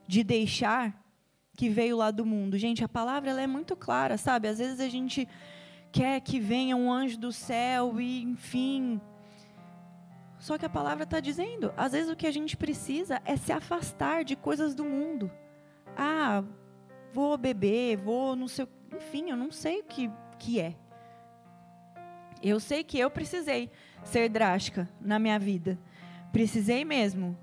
de 0.06 0.22
deixar 0.22 0.98
que 1.56 1.68
veio 1.68 1.96
lá 1.96 2.10
do 2.10 2.24
mundo. 2.24 2.58
Gente, 2.58 2.84
a 2.84 2.88
palavra 2.88 3.30
ela 3.30 3.40
é 3.40 3.46
muito 3.46 3.76
clara, 3.76 4.16
sabe? 4.16 4.48
Às 4.48 4.58
vezes 4.58 4.80
a 4.80 4.88
gente 4.88 5.28
quer 5.90 6.20
que 6.20 6.40
venha 6.40 6.76
um 6.76 6.90
anjo 6.90 7.18
do 7.18 7.32
céu 7.32 8.00
e, 8.00 8.22
enfim. 8.22 9.00
Só 10.42 10.58
que 10.58 10.66
a 10.66 10.68
palavra 10.68 11.04
está 11.04 11.20
dizendo, 11.20 11.72
às 11.76 11.92
vezes 11.92 12.10
o 12.10 12.16
que 12.16 12.26
a 12.26 12.32
gente 12.32 12.56
precisa 12.56 13.22
é 13.24 13.36
se 13.36 13.52
afastar 13.52 14.24
de 14.24 14.34
coisas 14.34 14.74
do 14.74 14.84
mundo. 14.84 15.30
Ah, 15.96 16.42
vou 17.12 17.38
beber, 17.38 17.96
vou 17.96 18.34
não 18.34 18.48
sei, 18.48 18.66
enfim, 18.92 19.30
eu 19.30 19.36
não 19.36 19.52
sei 19.52 19.78
o 19.78 19.84
que, 19.84 20.10
que 20.40 20.58
é. 20.58 20.74
Eu 22.42 22.58
sei 22.58 22.82
que 22.82 22.98
eu 22.98 23.08
precisei 23.08 23.70
ser 24.02 24.28
drástica 24.28 24.88
na 25.00 25.16
minha 25.16 25.38
vida. 25.38 25.78
Precisei 26.32 26.84
mesmo 26.84 27.38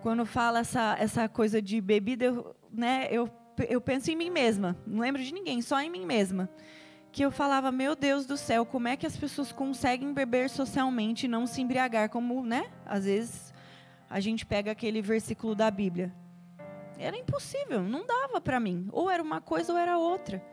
quando 0.00 0.24
fala 0.24 0.60
essa, 0.60 0.96
essa 0.98 1.28
coisa 1.28 1.60
de 1.60 1.82
bebida, 1.82 2.24
eu, 2.24 2.56
né, 2.72 3.08
eu, 3.10 3.28
eu 3.68 3.78
penso 3.78 4.10
em 4.10 4.16
mim 4.16 4.30
mesma. 4.30 4.74
Não 4.86 5.00
lembro 5.00 5.22
de 5.22 5.34
ninguém, 5.34 5.60
só 5.60 5.82
em 5.82 5.90
mim 5.90 6.06
mesma. 6.06 6.48
Que 7.16 7.24
eu 7.24 7.30
falava, 7.30 7.72
meu 7.72 7.96
Deus 7.96 8.26
do 8.26 8.36
céu, 8.36 8.66
como 8.66 8.88
é 8.88 8.94
que 8.94 9.06
as 9.06 9.16
pessoas 9.16 9.50
conseguem 9.50 10.12
beber 10.12 10.50
socialmente 10.50 11.24
e 11.24 11.28
não 11.30 11.46
se 11.46 11.62
embriagar, 11.62 12.10
como, 12.10 12.44
né? 12.44 12.66
Às 12.84 13.06
vezes 13.06 13.54
a 14.10 14.20
gente 14.20 14.44
pega 14.44 14.70
aquele 14.70 15.00
versículo 15.00 15.54
da 15.54 15.70
Bíblia. 15.70 16.14
Era 16.98 17.16
impossível, 17.16 17.82
não 17.82 18.04
dava 18.04 18.38
para 18.38 18.60
mim. 18.60 18.86
Ou 18.92 19.10
era 19.10 19.22
uma 19.22 19.40
coisa 19.40 19.72
ou 19.72 19.78
era 19.78 19.96
outra. 19.96 20.44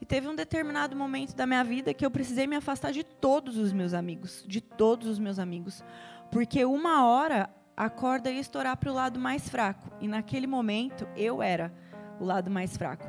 E 0.00 0.04
teve 0.04 0.26
um 0.26 0.34
determinado 0.34 0.96
momento 0.96 1.36
da 1.36 1.46
minha 1.46 1.62
vida 1.62 1.94
que 1.94 2.04
eu 2.04 2.10
precisei 2.10 2.48
me 2.48 2.56
afastar 2.56 2.90
de 2.90 3.04
todos 3.04 3.56
os 3.56 3.72
meus 3.72 3.94
amigos, 3.94 4.44
de 4.44 4.60
todos 4.60 5.06
os 5.06 5.20
meus 5.20 5.38
amigos, 5.38 5.84
porque 6.32 6.64
uma 6.64 7.06
hora 7.06 7.48
a 7.76 7.88
corda 7.88 8.28
ia 8.28 8.40
estourar 8.40 8.76
para 8.76 8.90
o 8.90 8.94
lado 8.94 9.20
mais 9.20 9.48
fraco, 9.48 9.88
e 10.00 10.08
naquele 10.08 10.48
momento 10.48 11.06
eu 11.16 11.40
era 11.40 11.72
o 12.18 12.24
lado 12.24 12.50
mais 12.50 12.76
fraco. 12.76 13.08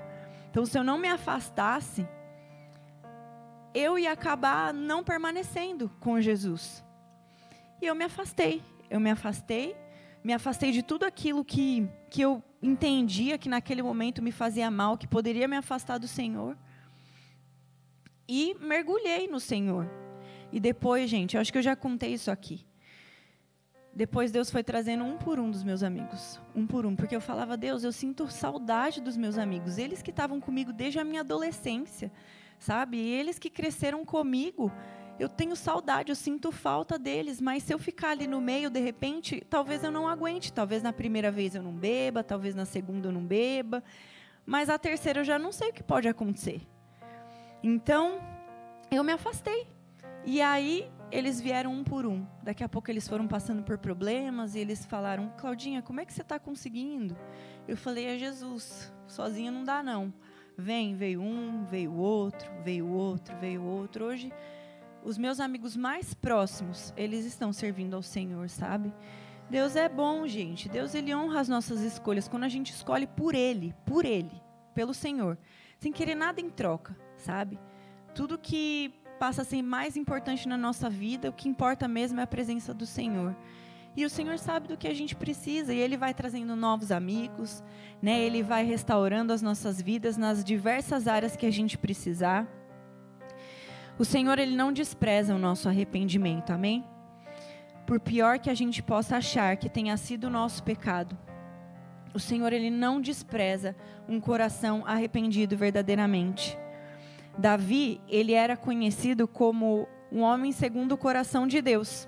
Então, 0.51 0.63
se 0.63 0.77
eu 0.77 0.83
não 0.83 0.99
me 0.99 1.07
afastasse, 1.07 2.07
eu 3.73 3.97
ia 3.97 4.11
acabar 4.11 4.73
não 4.73 5.03
permanecendo 5.03 5.89
com 5.99 6.19
Jesus. 6.19 6.83
E 7.81 7.85
eu 7.85 7.95
me 7.95 8.05
afastei, 8.05 8.61
eu 8.89 8.99
me 8.99 9.09
afastei, 9.09 9.75
me 10.23 10.33
afastei 10.33 10.71
de 10.71 10.83
tudo 10.83 11.05
aquilo 11.05 11.45
que, 11.45 11.87
que 12.09 12.21
eu 12.21 12.43
entendia 12.61 13.37
que 13.37 13.47
naquele 13.47 13.81
momento 13.81 14.21
me 14.21 14.31
fazia 14.31 14.69
mal, 14.69 14.97
que 14.97 15.07
poderia 15.07 15.47
me 15.47 15.55
afastar 15.55 15.97
do 15.97 16.07
Senhor 16.07 16.57
e 18.27 18.55
mergulhei 18.59 19.27
no 19.27 19.39
Senhor. 19.39 19.89
E 20.51 20.59
depois, 20.59 21.09
gente, 21.09 21.35
eu 21.35 21.41
acho 21.41 21.51
que 21.51 21.57
eu 21.57 21.63
já 21.63 21.75
contei 21.75 22.13
isso 22.13 22.29
aqui. 22.29 22.65
Depois 23.93 24.31
Deus 24.31 24.51
foi 24.51 24.63
trazendo 24.63 25.03
um 25.03 25.17
por 25.17 25.39
um 25.39 25.49
dos 25.49 25.63
meus 25.63 25.83
amigos, 25.83 26.39
um 26.55 26.67
por 26.67 26.85
um, 26.85 26.95
porque 26.95 27.15
eu 27.15 27.21
falava, 27.21 27.57
Deus, 27.57 27.83
eu 27.83 27.91
sinto 27.91 28.29
saudade 28.29 29.01
dos 29.01 29.17
meus 29.17 29.37
amigos, 29.37 29.77
eles 29.77 30.01
que 30.01 30.11
estavam 30.11 30.39
comigo 30.39 30.71
desde 30.71 30.99
a 30.99 31.03
minha 31.03 31.21
adolescência, 31.21 32.11
sabe? 32.59 32.99
Eles 32.99 33.39
que 33.39 33.49
cresceram 33.49 34.05
comigo, 34.05 34.71
eu 35.19 35.27
tenho 35.27 35.55
saudade, 35.55 36.11
eu 36.11 36.15
sinto 36.15 36.51
falta 36.51 36.99
deles, 36.99 37.41
mas 37.41 37.63
se 37.63 37.73
eu 37.73 37.79
ficar 37.79 38.11
ali 38.11 38.27
no 38.27 38.39
meio, 38.39 38.69
de 38.69 38.79
repente, 38.79 39.43
talvez 39.49 39.83
eu 39.83 39.91
não 39.91 40.07
aguente, 40.07 40.53
talvez 40.53 40.83
na 40.83 40.93
primeira 40.93 41.31
vez 41.31 41.55
eu 41.55 41.63
não 41.63 41.73
beba, 41.73 42.23
talvez 42.23 42.53
na 42.53 42.65
segunda 42.65 43.07
eu 43.07 43.11
não 43.11 43.23
beba, 43.23 43.83
mas 44.45 44.69
a 44.69 44.77
terceira 44.77 45.21
eu 45.21 45.23
já 45.25 45.39
não 45.39 45.51
sei 45.51 45.69
o 45.69 45.73
que 45.73 45.83
pode 45.83 46.07
acontecer. 46.07 46.61
Então, 47.63 48.19
eu 48.91 49.03
me 49.03 49.11
afastei. 49.11 49.67
E 50.25 50.41
aí, 50.41 50.89
eles 51.11 51.41
vieram 51.41 51.73
um 51.73 51.83
por 51.83 52.05
um. 52.05 52.25
Daqui 52.43 52.63
a 52.63 52.69
pouco 52.69 52.89
eles 52.89 53.07
foram 53.07 53.27
passando 53.27 53.63
por 53.63 53.77
problemas 53.77 54.55
e 54.55 54.59
eles 54.59 54.85
falaram: 54.85 55.33
Claudinha, 55.37 55.81
como 55.81 55.99
é 55.99 56.05
que 56.05 56.13
você 56.13 56.21
está 56.21 56.39
conseguindo? 56.39 57.17
Eu 57.67 57.75
falei: 57.75 58.05
É 58.05 58.17
Jesus, 58.17 58.93
sozinha 59.07 59.51
não 59.51 59.63
dá 59.63 59.81
não. 59.83 60.13
Vem, 60.59 60.95
veio 60.95 61.21
um, 61.21 61.63
veio 61.63 61.93
outro, 61.93 62.49
veio 62.63 62.87
outro, 62.87 63.35
veio 63.37 63.63
outro. 63.63 64.05
Hoje, 64.05 64.31
os 65.03 65.17
meus 65.17 65.39
amigos 65.39 65.75
mais 65.75 66.13
próximos, 66.13 66.93
eles 66.97 67.25
estão 67.25 67.53
servindo 67.53 67.95
ao 67.95 68.01
Senhor, 68.01 68.49
sabe? 68.49 68.93
Deus 69.49 69.75
é 69.75 69.89
bom, 69.89 70.27
gente. 70.27 70.69
Deus 70.69 70.93
ele 70.93 71.15
honra 71.15 71.39
as 71.39 71.49
nossas 71.49 71.81
escolhas 71.81 72.27
quando 72.27 72.43
a 72.43 72.49
gente 72.49 72.71
escolhe 72.71 73.07
por 73.07 73.33
Ele, 73.33 73.73
por 73.85 74.05
Ele, 74.05 74.41
pelo 74.75 74.93
Senhor, 74.93 75.37
sem 75.79 75.91
querer 75.91 76.15
nada 76.15 76.39
em 76.39 76.49
troca 76.49 76.95
sabe? 77.19 77.59
Tudo 78.15 78.37
que 78.37 78.93
passa 79.19 79.41
a 79.41 79.45
ser 79.45 79.61
mais 79.61 79.97
importante 79.97 80.47
na 80.47 80.57
nossa 80.57 80.89
vida, 80.89 81.29
o 81.29 81.33
que 81.33 81.49
importa 81.49 81.87
mesmo 81.87 82.19
é 82.19 82.23
a 82.23 82.27
presença 82.27 82.73
do 82.73 82.85
Senhor. 82.85 83.35
E 83.95 84.05
o 84.05 84.09
Senhor 84.09 84.37
sabe 84.37 84.67
do 84.67 84.77
que 84.77 84.87
a 84.87 84.93
gente 84.93 85.15
precisa, 85.15 85.73
e 85.73 85.79
Ele 85.79 85.97
vai 85.97 86.13
trazendo 86.13 86.55
novos 86.55 86.91
amigos, 86.91 87.63
né? 88.01 88.19
Ele 88.19 88.41
vai 88.41 88.63
restaurando 88.63 89.33
as 89.33 89.41
nossas 89.41 89.81
vidas 89.81 90.15
nas 90.15 90.43
diversas 90.43 91.07
áreas 91.07 91.35
que 91.35 91.45
a 91.45 91.51
gente 91.51 91.77
precisar. 91.77 92.47
O 93.97 94.05
Senhor, 94.05 94.39
Ele 94.39 94.55
não 94.55 94.71
despreza 94.71 95.35
o 95.35 95.39
nosso 95.39 95.67
arrependimento, 95.67 96.51
amém? 96.51 96.85
Por 97.85 97.99
pior 97.99 98.39
que 98.39 98.49
a 98.49 98.53
gente 98.53 98.81
possa 98.81 99.17
achar 99.17 99.57
que 99.57 99.67
tenha 99.67 99.97
sido 99.97 100.25
o 100.25 100.29
nosso 100.29 100.63
pecado, 100.63 101.17
o 102.13 102.19
Senhor, 102.19 102.53
Ele 102.53 102.69
não 102.69 103.01
despreza 103.01 103.75
um 104.07 104.19
coração 104.19 104.83
arrependido 104.85 105.57
verdadeiramente. 105.57 106.57
Davi, 107.37 108.01
ele 108.09 108.33
era 108.33 108.57
conhecido 108.57 109.27
como 109.27 109.87
um 110.11 110.21
homem 110.21 110.51
segundo 110.51 110.93
o 110.93 110.97
coração 110.97 111.47
de 111.47 111.61
Deus. 111.61 112.07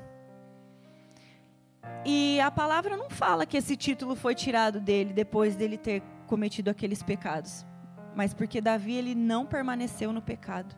E 2.06 2.40
a 2.40 2.50
palavra 2.50 2.98
não 2.98 3.10
fala 3.10 3.46
que 3.46 3.58
esse 3.58 3.76
título 3.76 4.16
foi 4.16 4.34
tirado 4.34 4.80
dele 4.80 5.14
depois 5.14 5.56
dele 5.56 5.78
ter 5.78 6.02
cometido 6.26 6.70
aqueles 6.70 7.04
pecados, 7.04 7.66
mas 8.16 8.34
porque 8.34 8.62
Davi 8.62 8.94
ele 8.94 9.14
não 9.14 9.46
permaneceu 9.46 10.12
no 10.12 10.22
pecado. 10.22 10.76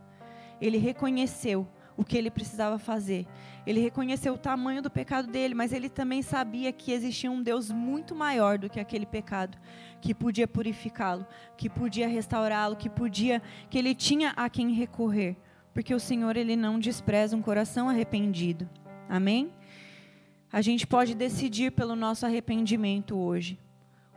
Ele 0.60 0.78
reconheceu 0.78 1.68
o 1.96 2.04
que 2.04 2.18
ele 2.18 2.32
precisava 2.32 2.80
fazer. 2.80 3.28
Ele 3.66 3.80
reconheceu 3.80 4.34
o 4.34 4.38
tamanho 4.38 4.82
do 4.82 4.90
pecado 4.90 5.28
dele, 5.28 5.54
mas 5.54 5.72
ele 5.72 5.90
também 5.90 6.22
sabia 6.22 6.72
que 6.72 6.92
existia 6.92 7.32
um 7.32 7.42
Deus 7.42 7.72
muito 7.72 8.16
maior 8.16 8.58
do 8.58 8.70
que 8.70 8.80
aquele 8.80 9.06
pecado, 9.06 9.58
que 10.02 10.14
podia 10.14 10.48
purificá-lo, 10.48 11.26
que 11.56 11.70
podia 11.70 12.08
restaurá-lo, 12.08 12.76
que 12.76 12.90
podia, 12.90 13.42
que 13.70 13.78
ele 13.78 13.94
tinha 13.94 14.32
a 14.36 14.50
quem 14.50 14.74
recorrer, 14.74 15.38
porque 15.74 15.94
o 15.94 16.00
Senhor 16.00 16.36
ele 16.36 16.56
não 16.56 16.80
despreza 16.80 17.36
um 17.36 17.42
coração 17.42 17.90
arrependido. 17.90 18.68
Amém? 19.08 19.54
A 20.54 20.62
gente 20.62 20.88
pode 20.88 21.14
decidir 21.14 21.72
pelo 21.72 21.96
nosso 21.96 22.26
arrependimento 22.26 23.18
hoje 23.18 23.60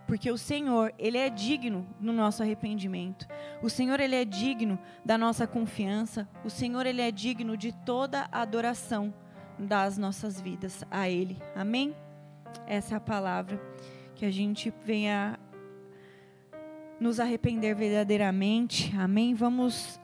porque 0.07 0.31
o 0.31 0.39
Senhor, 0.39 0.95
ele 0.99 1.19
é 1.19 1.29
digno 1.29 1.87
do 1.99 2.13
nosso 2.13 2.43
arrependimento. 2.43 3.27
O 3.61 3.69
Senhor, 3.69 3.99
ele 3.99 4.15
é 4.15 4.25
digno 4.25 4.79
da 5.05 5.19
nossa 5.19 5.47
confiança. 5.47 6.29
O 6.45 6.51
Senhor, 6.51 6.87
ele 6.87 7.03
é 7.03 7.11
digno 7.11 7.57
de 7.57 7.73
toda 7.73 8.29
a 8.31 8.43
adoração 8.43 9.13
das 9.59 9.99
nossas 9.99 10.41
vidas 10.41 10.85
a 10.91 11.09
ele. 11.09 11.37
Amém? 11.55 11.95
Essa 12.67 12.95
é 12.95 12.97
a 12.97 13.01
palavra 13.01 13.61
que 14.15 14.25
a 14.25 14.31
gente 14.31 14.73
venha 14.85 15.39
nos 17.01 17.19
arrepender 17.19 17.75
verdadeiramente. 17.75 18.95
Amém? 18.97 19.35
Vamos 19.35 20.01